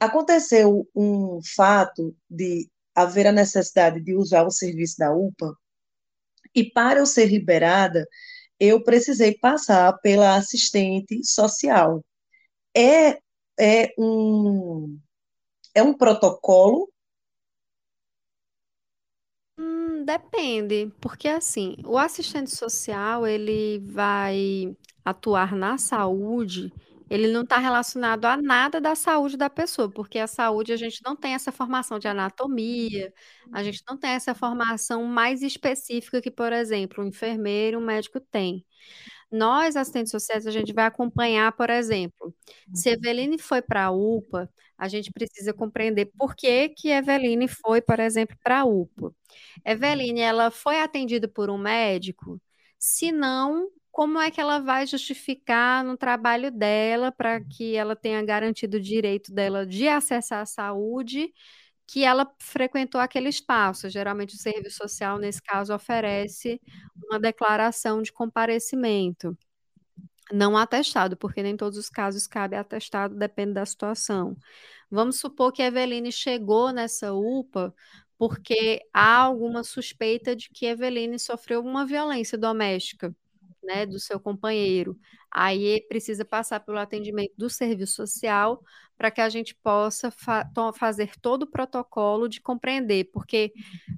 Aconteceu 0.00 0.88
um 0.94 1.40
fato 1.56 2.16
de 2.30 2.70
haver 2.94 3.26
a 3.28 3.32
necessidade 3.32 4.00
de 4.00 4.14
usar 4.14 4.44
o 4.46 4.50
serviço 4.50 4.98
da 4.98 5.12
UPA, 5.14 5.56
e 6.54 6.64
para 6.70 7.00
eu 7.00 7.06
ser 7.06 7.26
liberada, 7.26 8.06
eu 8.60 8.82
precisei 8.82 9.36
passar 9.38 9.92
pela 10.00 10.36
assistente 10.36 11.24
social. 11.24 12.04
É 12.76 13.18
é 13.58 13.94
um, 13.98 14.98
é 15.74 15.82
um 15.82 15.94
protocolo? 15.94 16.90
Depende, 20.04 20.92
porque 21.00 21.28
assim, 21.28 21.76
o 21.84 21.98
assistente 21.98 22.54
social, 22.54 23.26
ele 23.26 23.80
vai 23.80 24.76
atuar 25.04 25.54
na 25.54 25.78
saúde, 25.78 26.72
ele 27.10 27.28
não 27.30 27.42
está 27.42 27.58
relacionado 27.58 28.24
a 28.24 28.36
nada 28.36 28.80
da 28.80 28.94
saúde 28.94 29.36
da 29.36 29.50
pessoa, 29.50 29.90
porque 29.90 30.18
a 30.18 30.26
saúde 30.26 30.72
a 30.72 30.76
gente 30.76 31.00
não 31.04 31.14
tem 31.16 31.34
essa 31.34 31.52
formação 31.52 31.98
de 31.98 32.08
anatomia, 32.08 33.12
a 33.52 33.62
gente 33.62 33.82
não 33.88 33.96
tem 33.96 34.10
essa 34.10 34.34
formação 34.34 35.04
mais 35.04 35.42
específica 35.42 36.20
que, 36.22 36.30
por 36.30 36.52
exemplo, 36.52 37.02
um 37.04 37.08
enfermeiro, 37.08 37.78
um 37.78 37.84
médico 37.84 38.20
tem. 38.20 38.64
Nós, 39.34 39.76
assistentes 39.76 40.12
sociais, 40.12 40.46
a 40.46 40.50
gente 40.50 40.72
vai 40.72 40.84
acompanhar, 40.86 41.50
por 41.52 41.68
exemplo, 41.70 42.34
se 42.72 42.90
Eveline 42.90 43.38
foi 43.38 43.60
para 43.60 43.86
a 43.86 43.90
UPA, 43.90 44.48
a 44.78 44.88
gente 44.88 45.10
precisa 45.12 45.52
compreender 45.52 46.12
por 46.16 46.36
que 46.36 46.68
que 46.70 46.90
Eveline 46.90 47.48
foi, 47.48 47.80
por 47.80 47.98
exemplo, 48.00 48.36
para 48.42 48.60
a 48.60 48.64
UPA. 48.64 49.12
Eveline, 49.64 50.20
ela 50.20 50.50
foi 50.50 50.80
atendida 50.80 51.26
por 51.28 51.50
um 51.50 51.58
médico? 51.58 52.40
Se 52.78 53.10
não, 53.10 53.68
como 53.90 54.20
é 54.20 54.30
que 54.30 54.40
ela 54.40 54.58
vai 54.60 54.86
justificar 54.86 55.84
no 55.84 55.96
trabalho 55.96 56.50
dela 56.50 57.10
para 57.12 57.40
que 57.40 57.74
ela 57.76 57.96
tenha 57.96 58.22
garantido 58.24 58.76
o 58.76 58.80
direito 58.80 59.32
dela 59.32 59.66
de 59.66 59.88
acessar 59.88 60.42
a 60.42 60.46
saúde 60.46 61.32
que 61.86 62.04
ela 62.04 62.30
frequentou 62.38 63.00
aquele 63.00 63.28
espaço. 63.28 63.88
Geralmente, 63.88 64.34
o 64.34 64.38
serviço 64.38 64.78
social, 64.78 65.18
nesse 65.18 65.42
caso, 65.42 65.74
oferece 65.74 66.60
uma 67.06 67.18
declaração 67.18 68.02
de 68.02 68.12
comparecimento. 68.12 69.36
Não 70.32 70.56
atestado, 70.56 71.16
porque 71.16 71.42
nem 71.42 71.56
todos 71.56 71.78
os 71.78 71.90
casos 71.90 72.26
cabe 72.26 72.56
atestado, 72.56 73.14
depende 73.14 73.54
da 73.54 73.66
situação. 73.66 74.36
Vamos 74.90 75.18
supor 75.20 75.52
que 75.52 75.62
a 75.62 75.66
Eveline 75.66 76.10
chegou 76.10 76.72
nessa 76.72 77.12
UPA 77.12 77.74
porque 78.16 78.80
há 78.92 79.16
alguma 79.16 79.64
suspeita 79.64 80.34
de 80.36 80.48
que 80.50 80.66
a 80.66 80.70
Eveline 80.70 81.18
sofreu 81.18 81.60
uma 81.60 81.84
violência 81.84 82.38
doméstica 82.38 83.14
né, 83.62 83.86
do 83.86 83.98
seu 83.98 84.20
companheiro. 84.20 84.96
Aí 85.30 85.84
precisa 85.88 86.24
passar 86.24 86.60
pelo 86.60 86.78
atendimento 86.78 87.32
do 87.36 87.50
serviço 87.50 87.94
social 87.94 88.62
para 88.96 89.10
que 89.10 89.20
a 89.20 89.28
gente 89.28 89.54
possa 89.54 90.10
fa 90.10 90.50
fazer 90.74 91.12
todo 91.20 91.42
o 91.42 91.46
protocolo 91.46 92.28
de 92.28 92.40
compreender, 92.40 93.10
porque, 93.12 93.52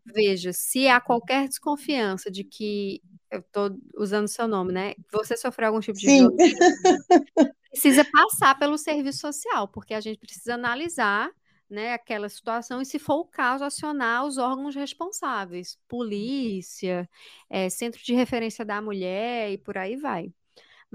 veja, 0.05 0.53
se 0.53 0.89
há 0.89 1.01
qualquer 1.01 1.49
desconfiança 1.49 2.31
de 2.31 2.45
que, 2.45 3.03
eu 3.31 3.41
estou 3.41 3.77
usando 3.97 4.29
seu 4.29 4.49
nome, 4.49 4.73
né, 4.73 4.95
você 5.13 5.37
sofreu 5.37 5.69
algum 5.69 5.81
tipo 5.81 5.99
de 5.99 6.07
Sim. 6.07 6.19
violência, 6.19 6.59
precisa 7.71 8.05
passar 8.05 8.59
pelo 8.59 8.79
serviço 8.79 9.21
social, 9.21 9.69
porque 9.69 9.93
a 9.93 10.01
gente 10.01 10.19
precisa 10.19 10.55
analisar 10.55 11.31
né, 11.69 11.93
aquela 11.93 12.29
situação 12.29 12.81
e, 12.81 12.87
se 12.87 12.99
for 12.99 13.17
o 13.17 13.25
caso, 13.25 13.65
acionar 13.65 14.25
os 14.25 14.39
órgãos 14.39 14.75
responsáveis, 14.75 15.79
polícia, 15.89 17.09
é, 17.51 17.69
centro 17.69 18.03
de 18.03 18.15
referência 18.15 18.65
da 18.65 18.81
mulher 18.81 19.51
e 19.51 19.59
por 19.59 19.77
aí 19.77 19.97
vai. 19.97 20.33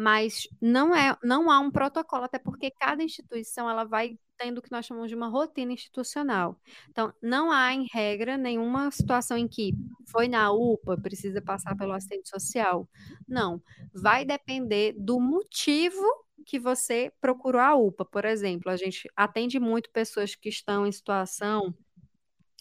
Mas 0.01 0.47
não 0.59 0.95
é, 0.95 1.15
não 1.23 1.51
há 1.51 1.59
um 1.59 1.69
protocolo, 1.69 2.23
até 2.23 2.39
porque 2.39 2.71
cada 2.71 3.03
instituição 3.03 3.69
ela 3.69 3.83
vai 3.83 4.17
tendo 4.35 4.57
o 4.57 4.61
que 4.63 4.71
nós 4.71 4.87
chamamos 4.87 5.09
de 5.09 5.15
uma 5.15 5.27
rotina 5.27 5.71
institucional. 5.71 6.59
Então, 6.89 7.13
não 7.21 7.51
há, 7.51 7.71
em 7.71 7.85
regra, 7.93 8.35
nenhuma 8.35 8.89
situação 8.89 9.37
em 9.37 9.47
que 9.47 9.75
foi 10.09 10.27
na 10.27 10.51
UPA, 10.51 10.97
precisa 10.97 11.39
passar 11.39 11.77
pelo 11.77 11.93
assistente 11.93 12.27
social. 12.29 12.89
Não. 13.27 13.61
Vai 13.93 14.25
depender 14.25 14.95
do 14.97 15.19
motivo 15.19 16.01
que 16.47 16.57
você 16.59 17.11
procurou 17.21 17.61
a 17.61 17.75
UPA. 17.75 18.03
Por 18.03 18.25
exemplo, 18.25 18.71
a 18.71 18.77
gente 18.77 19.07
atende 19.15 19.59
muito 19.59 19.91
pessoas 19.91 20.33
que 20.33 20.49
estão 20.49 20.87
em 20.87 20.91
situação 20.91 21.71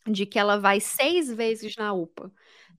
de 0.07 0.26
que 0.26 0.38
ela 0.38 0.59
vai 0.59 0.78
seis 0.78 1.32
vezes 1.32 1.74
na 1.76 1.95
UPA. 1.95 2.30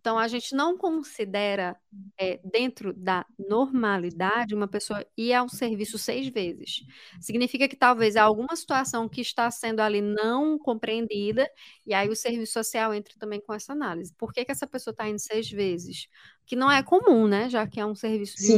Então, 0.01 0.17
a 0.17 0.27
gente 0.27 0.55
não 0.55 0.75
considera, 0.75 1.77
é, 2.19 2.39
dentro 2.43 2.91
da 2.91 3.23
normalidade, 3.37 4.55
uma 4.55 4.67
pessoa 4.67 5.05
ir 5.15 5.31
ao 5.31 5.47
serviço 5.47 5.97
seis 5.99 6.27
vezes. 6.27 6.83
Significa 7.21 7.67
que 7.67 7.75
talvez 7.75 8.15
há 8.15 8.23
alguma 8.23 8.55
situação 8.55 9.07
que 9.07 9.21
está 9.21 9.49
sendo 9.51 9.79
ali 9.79 10.01
não 10.01 10.57
compreendida, 10.57 11.47
e 11.85 11.93
aí 11.93 12.09
o 12.09 12.15
serviço 12.15 12.53
social 12.53 12.93
entra 12.95 13.13
também 13.19 13.39
com 13.39 13.53
essa 13.53 13.73
análise. 13.73 14.11
Por 14.17 14.33
que, 14.33 14.43
que 14.43 14.51
essa 14.51 14.65
pessoa 14.65 14.91
está 14.91 15.07
indo 15.07 15.19
seis 15.19 15.49
vezes? 15.51 16.07
Que 16.47 16.55
não 16.55 16.71
é 16.71 16.81
comum, 16.81 17.27
né? 17.27 17.47
Já 17.47 17.67
que 17.67 17.79
é 17.79 17.85
um 17.85 17.95
serviço 17.95 18.37
de, 18.37 18.57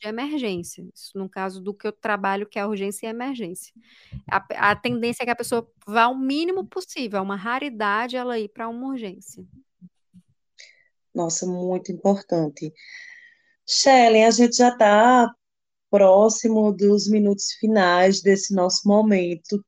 de 0.00 0.08
emergência. 0.08 0.84
Isso 0.94 1.18
no 1.18 1.28
caso 1.28 1.60
do 1.60 1.74
que 1.74 1.86
eu 1.88 1.92
trabalho, 1.92 2.46
que 2.46 2.58
é 2.58 2.64
urgência 2.64 3.06
e 3.06 3.10
emergência. 3.10 3.74
A, 4.30 4.70
a 4.70 4.76
tendência 4.76 5.24
é 5.24 5.26
que 5.26 5.32
a 5.32 5.36
pessoa 5.36 5.68
vá 5.86 6.04
ao 6.04 6.16
mínimo 6.16 6.64
possível, 6.66 7.18
é 7.18 7.22
uma 7.22 7.36
raridade 7.36 8.16
ela 8.16 8.38
ir 8.38 8.48
para 8.48 8.68
uma 8.68 8.88
urgência. 8.88 9.44
Nossa, 11.14 11.46
muito 11.46 11.92
importante. 11.92 12.72
Shelley, 13.66 14.24
a 14.24 14.30
gente 14.30 14.56
já 14.56 14.70
está 14.70 15.32
próximo 15.90 16.72
dos 16.72 17.08
minutos 17.08 17.52
finais 17.54 18.20
desse 18.20 18.54
nosso 18.54 18.86
momento 18.88 19.64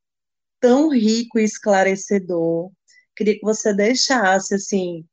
tão 0.61 0.91
rico 0.91 1.39
e 1.39 1.45
esclarecedor. 1.45 2.71
Queria 3.17 3.35
que 3.35 3.45
você 3.45 3.73
deixasse, 3.75 4.55
assim, 4.55 5.07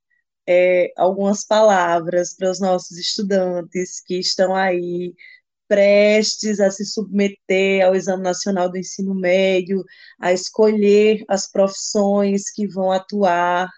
é, 0.47 0.91
algumas 0.97 1.45
palavras 1.45 2.35
para 2.35 2.51
os 2.51 2.59
nossos 2.59 2.97
estudantes 2.97 4.01
que 4.01 4.19
estão 4.19 4.55
aí 4.55 5.13
prestes 5.67 6.59
a 6.59 6.69
se 6.71 6.85
submeter 6.85 7.85
ao 7.85 7.95
Exame 7.95 8.23
Nacional 8.23 8.69
do 8.69 8.77
Ensino 8.77 9.15
Médio, 9.15 9.83
a 10.19 10.33
escolher 10.33 11.23
as 11.27 11.49
profissões 11.49 12.51
que 12.51 12.67
vão 12.67 12.91
atuar, 12.91 13.69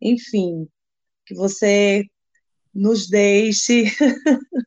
enfim, 0.00 0.68
que 1.24 1.34
você 1.34 2.04
nos 2.72 3.08
deixe 3.08 3.84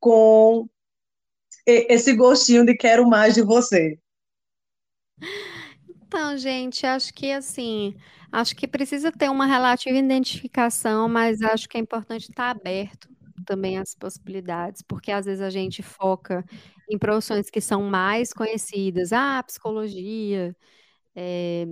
com 0.00 0.68
esse 1.66 2.14
gostinho 2.14 2.64
de 2.66 2.76
quero 2.76 3.08
mais 3.08 3.34
de 3.34 3.42
você. 3.42 3.98
Então, 6.06 6.36
gente, 6.36 6.86
acho 6.86 7.12
que 7.14 7.32
assim, 7.32 7.96
acho 8.30 8.54
que 8.54 8.68
precisa 8.68 9.10
ter 9.10 9.30
uma 9.30 9.46
relativa 9.46 9.96
identificação, 9.96 11.08
mas 11.08 11.40
acho 11.42 11.68
que 11.68 11.76
é 11.76 11.80
importante 11.80 12.30
estar 12.30 12.50
aberto 12.50 13.08
também 13.44 13.78
às 13.78 13.94
possibilidades, 13.94 14.82
porque 14.82 15.10
às 15.10 15.26
vezes 15.26 15.40
a 15.40 15.50
gente 15.50 15.82
foca 15.82 16.44
em 16.88 16.98
profissões 16.98 17.50
que 17.50 17.60
são 17.60 17.82
mais 17.82 18.32
conhecidas, 18.32 19.12
ah, 19.12 19.42
psicologia, 19.42 20.54
é, 21.14 21.66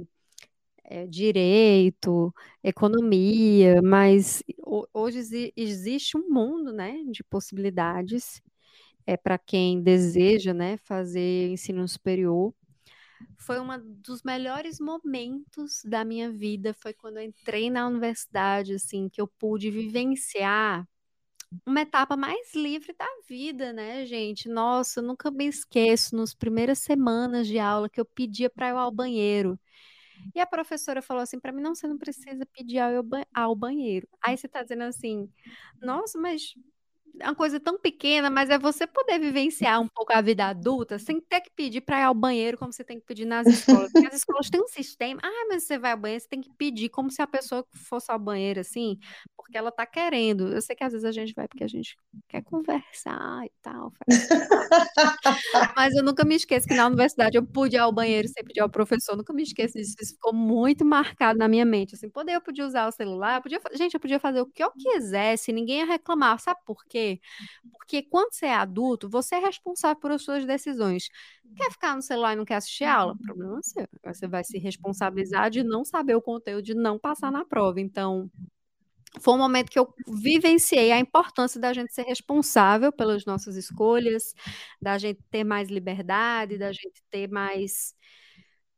é, 0.84 1.06
direito, 1.06 2.34
economia, 2.62 3.80
mas 3.82 4.42
hoje 4.92 5.52
existe 5.56 6.16
um 6.16 6.28
mundo, 6.28 6.72
né, 6.72 7.02
de 7.10 7.22
possibilidades 7.24 8.42
é 9.06 9.16
para 9.16 9.38
quem 9.38 9.82
deseja, 9.82 10.54
né, 10.54 10.76
fazer 10.78 11.50
ensino 11.50 11.86
superior. 11.88 12.54
Foi 13.38 13.58
um 13.60 13.66
dos 14.00 14.22
melhores 14.22 14.78
momentos 14.78 15.82
da 15.84 16.04
minha 16.04 16.30
vida, 16.30 16.72
foi 16.74 16.92
quando 16.92 17.18
eu 17.18 17.24
entrei 17.24 17.70
na 17.70 17.86
universidade, 17.88 18.74
assim, 18.74 19.08
que 19.08 19.20
eu 19.20 19.26
pude 19.26 19.70
vivenciar 19.70 20.86
uma 21.66 21.82
etapa 21.82 22.16
mais 22.16 22.54
livre 22.54 22.94
da 22.98 23.06
vida, 23.28 23.72
né, 23.72 24.06
gente? 24.06 24.48
Nossa, 24.48 25.00
eu 25.00 25.04
nunca 25.04 25.30
me 25.30 25.46
esqueço 25.46 26.16
nas 26.16 26.34
primeiras 26.34 26.78
semanas 26.78 27.46
de 27.46 27.58
aula 27.58 27.88
que 27.90 28.00
eu 28.00 28.04
pedia 28.04 28.48
para 28.48 28.68
ir 28.70 28.72
ao 28.76 28.90
banheiro. 28.90 29.58
E 30.34 30.40
a 30.40 30.46
professora 30.46 31.02
falou 31.02 31.22
assim 31.22 31.38
para 31.40 31.52
mim: 31.52 31.62
não, 31.62 31.74
você 31.74 31.86
não 31.86 31.98
precisa 31.98 32.46
pedir 32.46 32.78
ao, 33.34 33.54
banheiro. 33.54 34.08
Aí 34.22 34.36
você 34.36 34.46
está 34.46 34.62
dizendo 34.62 34.82
assim: 34.84 35.30
nossa, 35.80 36.18
mas 36.18 36.54
uma 37.20 37.34
coisa 37.34 37.60
tão 37.60 37.78
pequena, 37.78 38.30
mas 38.30 38.50
é 38.50 38.58
você 38.58 38.86
poder 38.86 39.18
vivenciar 39.18 39.80
um 39.80 39.88
pouco 39.88 40.12
a 40.12 40.20
vida 40.20 40.46
adulta 40.46 40.98
sem 40.98 41.20
ter 41.20 41.40
que 41.40 41.50
pedir 41.50 41.80
para 41.80 42.00
ir 42.00 42.04
ao 42.04 42.14
banheiro 42.14 42.56
como 42.56 42.72
você 42.72 42.84
tem 42.84 42.98
que 42.98 43.06
pedir 43.06 43.24
nas 43.24 43.46
escolas. 43.48 43.90
Porque 43.92 44.06
as 44.06 44.14
escolas 44.14 44.48
têm 44.48 44.60
um 44.62 44.68
sistema, 44.68 45.20
ah, 45.22 45.46
mas 45.48 45.64
você 45.64 45.78
vai 45.78 45.92
ao 45.92 45.98
banheiro, 45.98 46.22
você 46.22 46.28
tem 46.28 46.40
que 46.40 46.50
pedir 46.56 46.88
como 46.88 47.10
se 47.10 47.20
a 47.20 47.26
pessoa 47.26 47.64
fosse 47.74 48.10
ao 48.10 48.18
banheiro 48.18 48.60
assim, 48.60 48.98
porque 49.36 49.56
ela 49.56 49.70
tá 49.70 49.84
querendo. 49.86 50.48
Eu 50.48 50.62
sei 50.62 50.74
que 50.74 50.84
às 50.84 50.92
vezes 50.92 51.04
a 51.04 51.12
gente 51.12 51.34
vai 51.34 51.46
porque 51.46 51.64
a 51.64 51.68
gente 51.68 51.96
quer 52.28 52.42
conversar 52.42 53.44
e 53.44 53.52
tal. 53.60 53.92
mas 55.76 55.94
eu 55.94 56.02
nunca 56.02 56.24
me 56.24 56.34
esqueço 56.34 56.66
que 56.66 56.74
na 56.74 56.86
universidade 56.86 57.36
eu 57.36 57.46
pude 57.46 57.76
ir 57.76 57.78
ao 57.78 57.92
banheiro 57.92 58.28
sem 58.28 58.44
pedir 58.44 58.60
ao 58.60 58.70
professor, 58.70 59.16
nunca 59.16 59.32
me 59.32 59.42
esqueço 59.42 59.74
disso. 59.74 59.94
Isso 60.00 60.14
ficou 60.14 60.32
muito 60.32 60.84
marcado 60.84 61.38
na 61.38 61.48
minha 61.48 61.64
mente. 61.64 61.94
Assim, 61.94 62.08
poder, 62.08 62.32
eu 62.34 62.40
podia 62.40 62.66
usar 62.66 62.86
o 62.88 62.92
celular, 62.92 63.36
eu 63.36 63.42
podia, 63.42 63.60
gente, 63.74 63.94
eu 63.94 64.00
podia 64.00 64.18
fazer 64.18 64.40
o 64.40 64.46
que 64.46 64.62
eu 64.62 64.70
quisesse, 64.72 65.52
ninguém 65.52 65.78
ia 65.78 65.86
reclamar. 65.86 66.40
Sabe 66.40 66.60
por 66.64 66.84
quê? 66.88 67.01
Quê? 67.02 67.20
Porque 67.72 68.02
quando 68.02 68.32
você 68.32 68.46
é 68.46 68.54
adulto, 68.54 69.08
você 69.08 69.36
é 69.36 69.38
responsável 69.38 70.00
por 70.00 70.10
as 70.12 70.22
suas 70.22 70.46
decisões. 70.46 71.08
Quer 71.56 71.70
ficar 71.70 71.94
no 71.96 72.02
celular 72.02 72.32
e 72.32 72.36
não 72.36 72.44
quer 72.44 72.56
assistir 72.56 72.84
aula? 72.84 73.16
Problema 73.22 73.60
seu. 73.62 73.86
Você 74.04 74.26
vai 74.26 74.44
se 74.44 74.58
responsabilizar 74.58 75.50
de 75.50 75.62
não 75.62 75.84
saber 75.84 76.14
o 76.14 76.22
conteúdo, 76.22 76.62
de 76.62 76.74
não 76.74 76.98
passar 76.98 77.30
na 77.30 77.44
prova. 77.44 77.80
Então, 77.80 78.30
foi 79.20 79.34
um 79.34 79.38
momento 79.38 79.70
que 79.70 79.78
eu 79.78 79.92
vivenciei 80.08 80.90
a 80.90 80.98
importância 80.98 81.60
da 81.60 81.72
gente 81.72 81.92
ser 81.92 82.02
responsável 82.02 82.90
pelas 82.90 83.26
nossas 83.26 83.56
escolhas, 83.56 84.34
da 84.80 84.96
gente 84.96 85.20
ter 85.30 85.44
mais 85.44 85.68
liberdade, 85.68 86.56
da 86.56 86.72
gente 86.72 87.02
ter 87.10 87.28
mais 87.28 87.94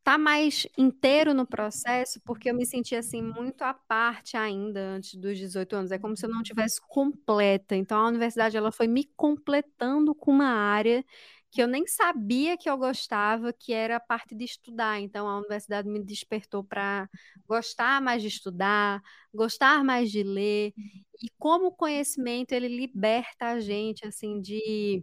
tá 0.04 0.18
mais 0.18 0.66
inteiro 0.76 1.32
no 1.32 1.46
processo, 1.46 2.20
porque 2.24 2.50
eu 2.50 2.54
me 2.54 2.66
senti 2.66 2.94
assim 2.94 3.22
muito 3.22 3.62
à 3.62 3.72
parte 3.72 4.36
ainda 4.36 4.78
antes 4.80 5.14
dos 5.14 5.38
18 5.38 5.74
anos. 5.74 5.90
É 5.90 5.98
como 5.98 6.16
se 6.16 6.26
eu 6.26 6.30
não 6.30 6.42
tivesse 6.42 6.80
completa. 6.86 7.74
Então 7.74 7.98
a 7.98 8.08
universidade 8.08 8.56
ela 8.56 8.70
foi 8.70 8.86
me 8.86 9.04
completando 9.16 10.14
com 10.14 10.30
uma 10.30 10.46
área 10.46 11.02
que 11.50 11.62
eu 11.62 11.68
nem 11.68 11.86
sabia 11.86 12.56
que 12.58 12.68
eu 12.68 12.76
gostava, 12.76 13.52
que 13.52 13.72
era 13.72 13.96
a 13.96 14.00
parte 14.00 14.34
de 14.34 14.44
estudar. 14.44 15.00
Então 15.00 15.26
a 15.26 15.38
universidade 15.38 15.88
me 15.88 16.04
despertou 16.04 16.62
para 16.62 17.08
gostar 17.48 18.02
mais 18.02 18.20
de 18.20 18.28
estudar, 18.28 19.00
gostar 19.32 19.82
mais 19.84 20.10
de 20.10 20.22
ler. 20.22 20.74
E 21.22 21.30
como 21.38 21.68
o 21.68 21.72
conhecimento 21.72 22.52
ele 22.52 22.68
liberta 22.68 23.46
a 23.46 23.60
gente 23.60 24.06
assim 24.06 24.40
de 24.40 25.02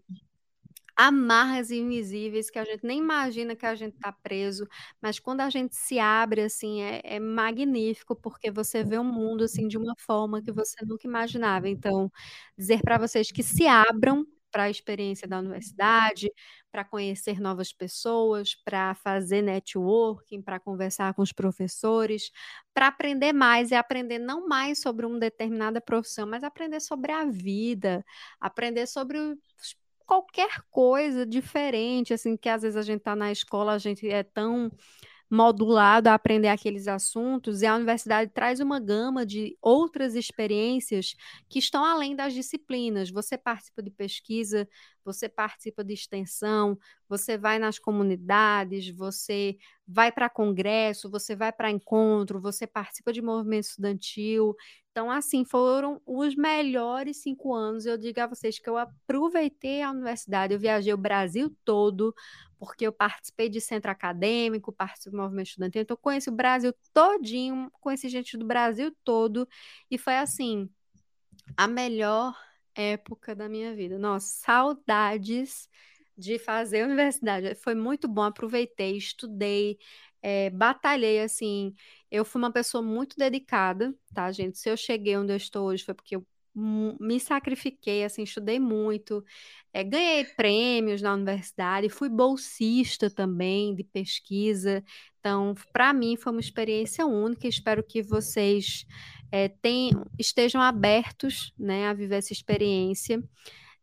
amarras 1.07 1.71
invisíveis 1.71 2.49
que 2.49 2.59
a 2.59 2.63
gente 2.65 2.85
nem 2.85 2.99
imagina 2.99 3.55
que 3.55 3.65
a 3.65 3.75
gente 3.75 3.95
está 3.95 4.11
preso, 4.11 4.67
mas 5.01 5.19
quando 5.19 5.41
a 5.41 5.49
gente 5.49 5.75
se 5.75 5.99
abre 5.99 6.41
assim 6.41 6.81
é, 6.81 7.01
é, 7.03 7.19
magnífico 7.19 8.15
porque 8.15 8.51
você 8.51 8.83
vê 8.83 8.97
o 8.97 9.03
mundo 9.03 9.43
assim 9.43 9.67
de 9.67 9.77
uma 9.77 9.95
forma 9.97 10.41
que 10.41 10.51
você 10.51 10.83
nunca 10.85 11.07
imaginava. 11.07 11.67
Então, 11.69 12.11
dizer 12.57 12.81
para 12.81 12.97
vocês 12.97 13.31
que 13.31 13.43
se 13.43 13.67
abram 13.67 14.25
para 14.51 14.63
a 14.63 14.69
experiência 14.69 15.27
da 15.27 15.39
universidade, 15.39 16.29
para 16.71 16.83
conhecer 16.85 17.39
novas 17.39 17.71
pessoas, 17.73 18.53
para 18.53 18.93
fazer 18.95 19.41
networking, 19.41 20.41
para 20.41 20.59
conversar 20.59 21.13
com 21.13 21.21
os 21.21 21.31
professores, 21.31 22.31
para 22.73 22.87
aprender 22.87 23.33
mais 23.33 23.71
e 23.71 23.75
aprender 23.75 24.19
não 24.19 24.47
mais 24.47 24.81
sobre 24.81 25.05
uma 25.05 25.19
determinada 25.19 25.81
profissão, 25.81 26.27
mas 26.27 26.43
aprender 26.43 26.81
sobre 26.81 27.11
a 27.11 27.25
vida, 27.25 28.05
aprender 28.39 28.87
sobre 28.87 29.17
os 29.17 29.73
qualquer 30.11 30.61
coisa 30.69 31.25
diferente, 31.25 32.13
assim, 32.13 32.35
que 32.35 32.49
às 32.49 32.63
vezes 32.63 32.75
a 32.75 32.81
gente 32.81 32.97
está 32.97 33.15
na 33.15 33.31
escola, 33.31 33.71
a 33.71 33.77
gente 33.77 34.09
é 34.09 34.23
tão 34.23 34.69
modulado 35.29 36.09
a 36.09 36.13
aprender 36.13 36.49
aqueles 36.49 36.85
assuntos, 36.85 37.61
e 37.61 37.65
a 37.65 37.73
universidade 37.77 38.29
traz 38.33 38.59
uma 38.59 38.77
gama 38.77 39.25
de 39.25 39.57
outras 39.61 40.13
experiências 40.13 41.15
que 41.47 41.59
estão 41.59 41.85
além 41.85 42.13
das 42.13 42.33
disciplinas. 42.33 43.09
Você 43.09 43.37
participa 43.37 43.81
de 43.81 43.89
pesquisa, 43.89 44.67
você 45.03 45.27
participa 45.27 45.83
de 45.83 45.93
extensão, 45.93 46.77
você 47.07 47.37
vai 47.37 47.59
nas 47.59 47.79
comunidades, 47.79 48.89
você 48.89 49.57
vai 49.87 50.11
para 50.11 50.29
congresso, 50.29 51.09
você 51.09 51.35
vai 51.35 51.51
para 51.51 51.71
encontro, 51.71 52.39
você 52.39 52.65
participa 52.65 53.11
de 53.11 53.21
movimento 53.21 53.65
estudantil. 53.65 54.55
Então, 54.91 55.09
assim, 55.09 55.45
foram 55.45 56.01
os 56.05 56.35
melhores 56.35 57.21
cinco 57.21 57.53
anos. 57.53 57.85
Eu 57.85 57.97
digo 57.97 58.19
a 58.19 58.27
vocês 58.27 58.59
que 58.59 58.69
eu 58.69 58.77
aproveitei 58.77 59.81
a 59.81 59.91
universidade, 59.91 60.53
eu 60.53 60.59
viajei 60.59 60.93
o 60.93 60.97
Brasil 60.97 61.55
todo, 61.63 62.13
porque 62.59 62.85
eu 62.85 62.93
participei 62.93 63.49
de 63.49 63.59
centro 63.59 63.89
acadêmico, 63.89 64.71
participei 64.71 65.11
do 65.11 65.17
movimento 65.17 65.47
estudantil, 65.47 65.81
então 65.81 65.95
eu 65.95 65.99
conheci 65.99 66.29
o 66.29 66.33
Brasil 66.33 66.73
todinho, 66.93 67.71
conheci 67.81 68.07
gente 68.07 68.37
do 68.37 68.45
Brasil 68.45 68.95
todo, 69.03 69.47
e 69.89 69.97
foi 69.97 70.15
assim, 70.17 70.69
a 71.57 71.67
melhor 71.67 72.35
época 72.75 73.35
da 73.35 73.49
minha 73.49 73.75
vida. 73.75 73.97
Nossa, 73.99 74.27
saudades 74.27 75.69
de 76.17 76.37
fazer 76.39 76.83
universidade. 76.85 77.55
Foi 77.55 77.75
muito 77.75 78.07
bom, 78.07 78.23
aproveitei, 78.23 78.97
estudei, 78.97 79.77
é, 80.21 80.49
batalhei, 80.49 81.21
assim. 81.21 81.73
Eu 82.09 82.25
fui 82.25 82.39
uma 82.41 82.51
pessoa 82.51 82.81
muito 82.83 83.15
dedicada, 83.17 83.93
tá, 84.13 84.31
gente? 84.31 84.57
Se 84.59 84.69
eu 84.69 84.77
cheguei 84.77 85.17
onde 85.17 85.31
eu 85.33 85.37
estou 85.37 85.67
hoje 85.67 85.83
foi 85.83 85.93
porque 85.93 86.15
eu 86.15 86.25
me 86.53 87.19
sacrifiquei, 87.19 88.03
assim, 88.03 88.23
estudei 88.23 88.59
muito, 88.59 89.23
é, 89.73 89.83
ganhei 89.83 90.25
prêmios 90.25 91.01
na 91.01 91.13
universidade, 91.13 91.89
fui 91.89 92.09
bolsista 92.09 93.09
também 93.09 93.73
de 93.73 93.83
pesquisa. 93.83 94.83
Então, 95.19 95.55
para 95.71 95.93
mim 95.93 96.17
foi 96.17 96.31
uma 96.31 96.41
experiência 96.41 97.05
única. 97.05 97.47
Espero 97.47 97.83
que 97.83 98.01
vocês 98.01 98.85
é, 99.31 99.47
tenham, 99.47 100.05
estejam 100.19 100.61
abertos, 100.61 101.53
né, 101.57 101.87
a 101.87 101.93
viver 101.93 102.17
essa 102.17 102.33
experiência. 102.33 103.23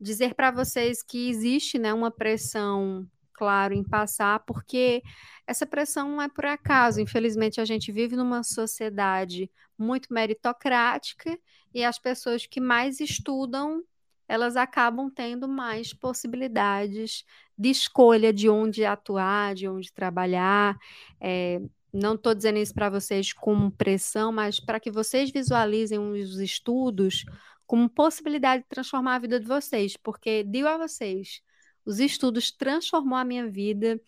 Dizer 0.00 0.34
para 0.34 0.50
vocês 0.50 1.02
que 1.02 1.28
existe, 1.28 1.78
né, 1.78 1.92
uma 1.94 2.10
pressão, 2.10 3.06
claro, 3.32 3.74
em 3.74 3.82
passar, 3.82 4.40
porque 4.40 5.02
essa 5.46 5.66
pressão 5.66 6.08
não 6.10 6.22
é 6.22 6.28
por 6.28 6.44
acaso. 6.44 7.00
Infelizmente, 7.00 7.60
a 7.60 7.64
gente 7.64 7.90
vive 7.90 8.14
numa 8.14 8.42
sociedade 8.42 9.50
muito 9.78 10.12
meritocrática 10.12 11.38
e 11.72 11.84
as 11.84 11.98
pessoas 11.98 12.46
que 12.46 12.60
mais 12.60 13.00
estudam, 13.00 13.82
elas 14.26 14.56
acabam 14.56 15.10
tendo 15.10 15.48
mais 15.48 15.92
possibilidades 15.92 17.24
de 17.56 17.70
escolha 17.70 18.32
de 18.32 18.48
onde 18.48 18.84
atuar, 18.84 19.54
de 19.54 19.68
onde 19.68 19.92
trabalhar. 19.92 20.76
É, 21.20 21.60
não 21.92 22.14
estou 22.14 22.34
dizendo 22.34 22.58
isso 22.58 22.74
para 22.74 22.90
vocês 22.90 23.32
como 23.32 23.70
pressão, 23.70 24.30
mas 24.32 24.60
para 24.60 24.80
que 24.80 24.90
vocês 24.90 25.30
visualizem 25.30 25.98
os 25.98 26.38
estudos 26.38 27.24
como 27.66 27.88
possibilidade 27.88 28.62
de 28.62 28.68
transformar 28.68 29.16
a 29.16 29.18
vida 29.18 29.38
de 29.38 29.46
vocês, 29.46 29.96
porque 29.96 30.42
digo 30.42 30.68
a 30.68 30.78
vocês, 30.78 31.42
os 31.84 32.00
estudos 32.00 32.50
transformou 32.50 33.18
a 33.18 33.24
minha 33.24 33.46
vida 33.48 34.00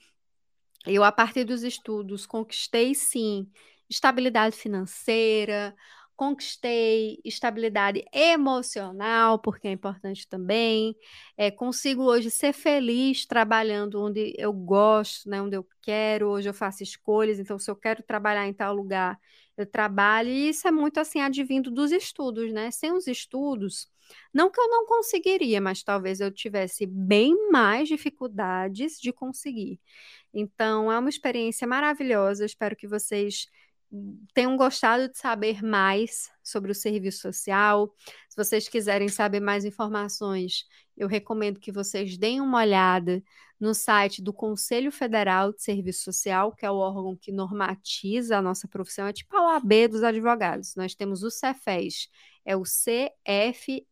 eu, 0.86 1.04
a 1.04 1.12
partir 1.12 1.44
dos 1.44 1.62
estudos, 1.62 2.26
conquistei 2.26 2.94
sim 2.94 3.50
estabilidade 3.90 4.56
financeira, 4.56 5.74
conquistei 6.16 7.18
estabilidade 7.24 8.04
emocional, 8.12 9.38
porque 9.38 9.66
é 9.68 9.72
importante 9.72 10.28
também. 10.28 10.94
É, 11.36 11.50
consigo 11.50 12.04
hoje 12.04 12.30
ser 12.30 12.52
feliz 12.52 13.24
trabalhando 13.26 14.02
onde 14.02 14.34
eu 14.36 14.52
gosto, 14.52 15.28
né, 15.30 15.40
onde 15.40 15.56
eu 15.56 15.66
quero. 15.80 16.28
Hoje 16.28 16.48
eu 16.48 16.54
faço 16.54 16.82
escolhas, 16.82 17.38
então 17.38 17.58
se 17.58 17.70
eu 17.70 17.76
quero 17.76 18.02
trabalhar 18.02 18.46
em 18.46 18.52
tal 18.52 18.74
lugar, 18.74 19.18
eu 19.56 19.66
trabalho. 19.66 20.28
E 20.28 20.50
isso 20.50 20.68
é 20.68 20.70
muito 20.70 21.00
assim 21.00 21.20
advindo 21.20 21.70
dos 21.70 21.90
estudos, 21.90 22.52
né? 22.52 22.70
Sem 22.70 22.92
os 22.92 23.06
estudos, 23.06 23.88
não 24.32 24.50
que 24.50 24.60
eu 24.60 24.68
não 24.68 24.86
conseguiria, 24.86 25.60
mas 25.60 25.82
talvez 25.82 26.20
eu 26.20 26.30
tivesse 26.30 26.86
bem 26.86 27.50
mais 27.50 27.88
dificuldades 27.88 28.98
de 29.00 29.12
conseguir. 29.12 29.80
Então, 30.34 30.90
é 30.92 30.98
uma 30.98 31.08
experiência 31.08 31.66
maravilhosa. 31.66 32.44
Espero 32.44 32.76
que 32.76 32.86
vocês 32.86 33.46
tenham 34.32 34.56
gostado 34.56 35.08
de 35.08 35.18
saber 35.18 35.62
mais 35.62 36.30
sobre 36.42 36.70
o 36.70 36.74
serviço 36.74 37.20
social. 37.20 37.92
Se 38.28 38.36
vocês 38.36 38.68
quiserem 38.68 39.08
saber 39.08 39.40
mais 39.40 39.64
informações, 39.64 40.64
eu 40.96 41.08
recomendo 41.08 41.58
que 41.58 41.72
vocês 41.72 42.16
deem 42.16 42.40
uma 42.40 42.58
olhada 42.58 43.22
no 43.58 43.74
site 43.74 44.22
do 44.22 44.32
Conselho 44.32 44.90
Federal 44.90 45.52
de 45.52 45.62
Serviço 45.62 46.04
Social, 46.04 46.54
que 46.54 46.64
é 46.64 46.70
o 46.70 46.76
órgão 46.76 47.16
que 47.16 47.30
normatiza 47.30 48.38
a 48.38 48.42
nossa 48.42 48.66
profissão, 48.66 49.06
é 49.06 49.12
tipo 49.12 49.36
a 49.36 49.54
OAB 49.54 49.88
dos 49.88 50.02
advogados. 50.02 50.74
Nós 50.76 50.94
temos 50.94 51.22
o 51.22 51.30
CEFES, 51.30 52.08
é 52.44 52.56
o 52.56 52.62
CFESS, 52.62 53.90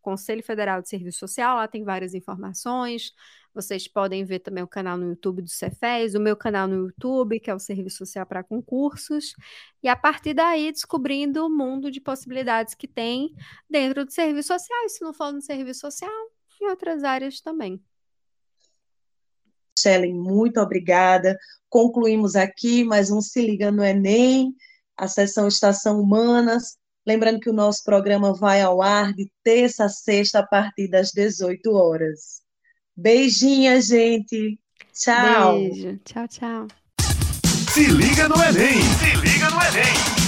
Conselho 0.00 0.42
Federal 0.42 0.82
de 0.82 0.88
Serviço 0.88 1.20
Social, 1.20 1.56
lá 1.56 1.68
tem 1.68 1.84
várias 1.84 2.14
informações, 2.14 3.12
vocês 3.54 3.88
podem 3.88 4.24
ver 4.24 4.40
também 4.40 4.62
o 4.62 4.68
canal 4.68 4.96
no 4.96 5.08
YouTube 5.08 5.42
do 5.42 5.48
Cefes, 5.48 6.14
o 6.14 6.20
meu 6.20 6.36
canal 6.36 6.68
no 6.68 6.86
YouTube, 6.86 7.40
que 7.40 7.50
é 7.50 7.54
o 7.54 7.58
Serviço 7.58 7.98
Social 7.98 8.24
para 8.24 8.44
Concursos, 8.44 9.34
e 9.82 9.88
a 9.88 9.96
partir 9.96 10.34
daí 10.34 10.70
descobrindo 10.70 11.44
o 11.44 11.50
mundo 11.50 11.90
de 11.90 12.00
possibilidades 12.00 12.74
que 12.74 12.86
tem 12.86 13.34
dentro 13.68 14.04
do 14.04 14.12
serviço 14.12 14.48
social, 14.48 14.84
e 14.84 14.88
se 14.88 15.02
não 15.02 15.12
for 15.12 15.32
no 15.32 15.42
serviço 15.42 15.80
social, 15.80 16.10
em 16.60 16.68
outras 16.68 17.02
áreas 17.02 17.40
também. 17.40 17.82
Shelley, 19.78 20.12
muito 20.12 20.60
obrigada. 20.60 21.36
Concluímos 21.68 22.36
aqui 22.36 22.84
mais 22.84 23.10
um 23.10 23.20
Se 23.20 23.40
Liga 23.40 23.70
no 23.70 23.82
Enem, 23.82 24.54
a 24.96 25.08
sessão 25.08 25.48
Estação 25.48 26.00
Humanas. 26.00 26.79
Lembrando 27.06 27.40
que 27.40 27.50
o 27.50 27.54
nosso 27.54 27.82
programa 27.84 28.34
vai 28.34 28.60
ao 28.60 28.82
ar 28.82 29.12
de 29.12 29.30
terça 29.42 29.84
a 29.84 29.88
sexta, 29.88 30.40
a 30.40 30.46
partir 30.46 30.88
das 30.88 31.10
18 31.12 31.72
horas. 31.72 32.42
Beijinha, 32.96 33.80
gente. 33.80 34.58
Tchau. 34.92 35.54
Beijo. 35.54 35.98
Tchau, 36.04 36.28
tchau. 36.28 36.66
Se 37.72 37.86
liga 37.86 38.28
no 38.28 38.36
Enem. 38.42 38.82
Se 38.82 39.16
liga 39.16 39.50
no 39.50 39.56
Enem. 39.62 40.19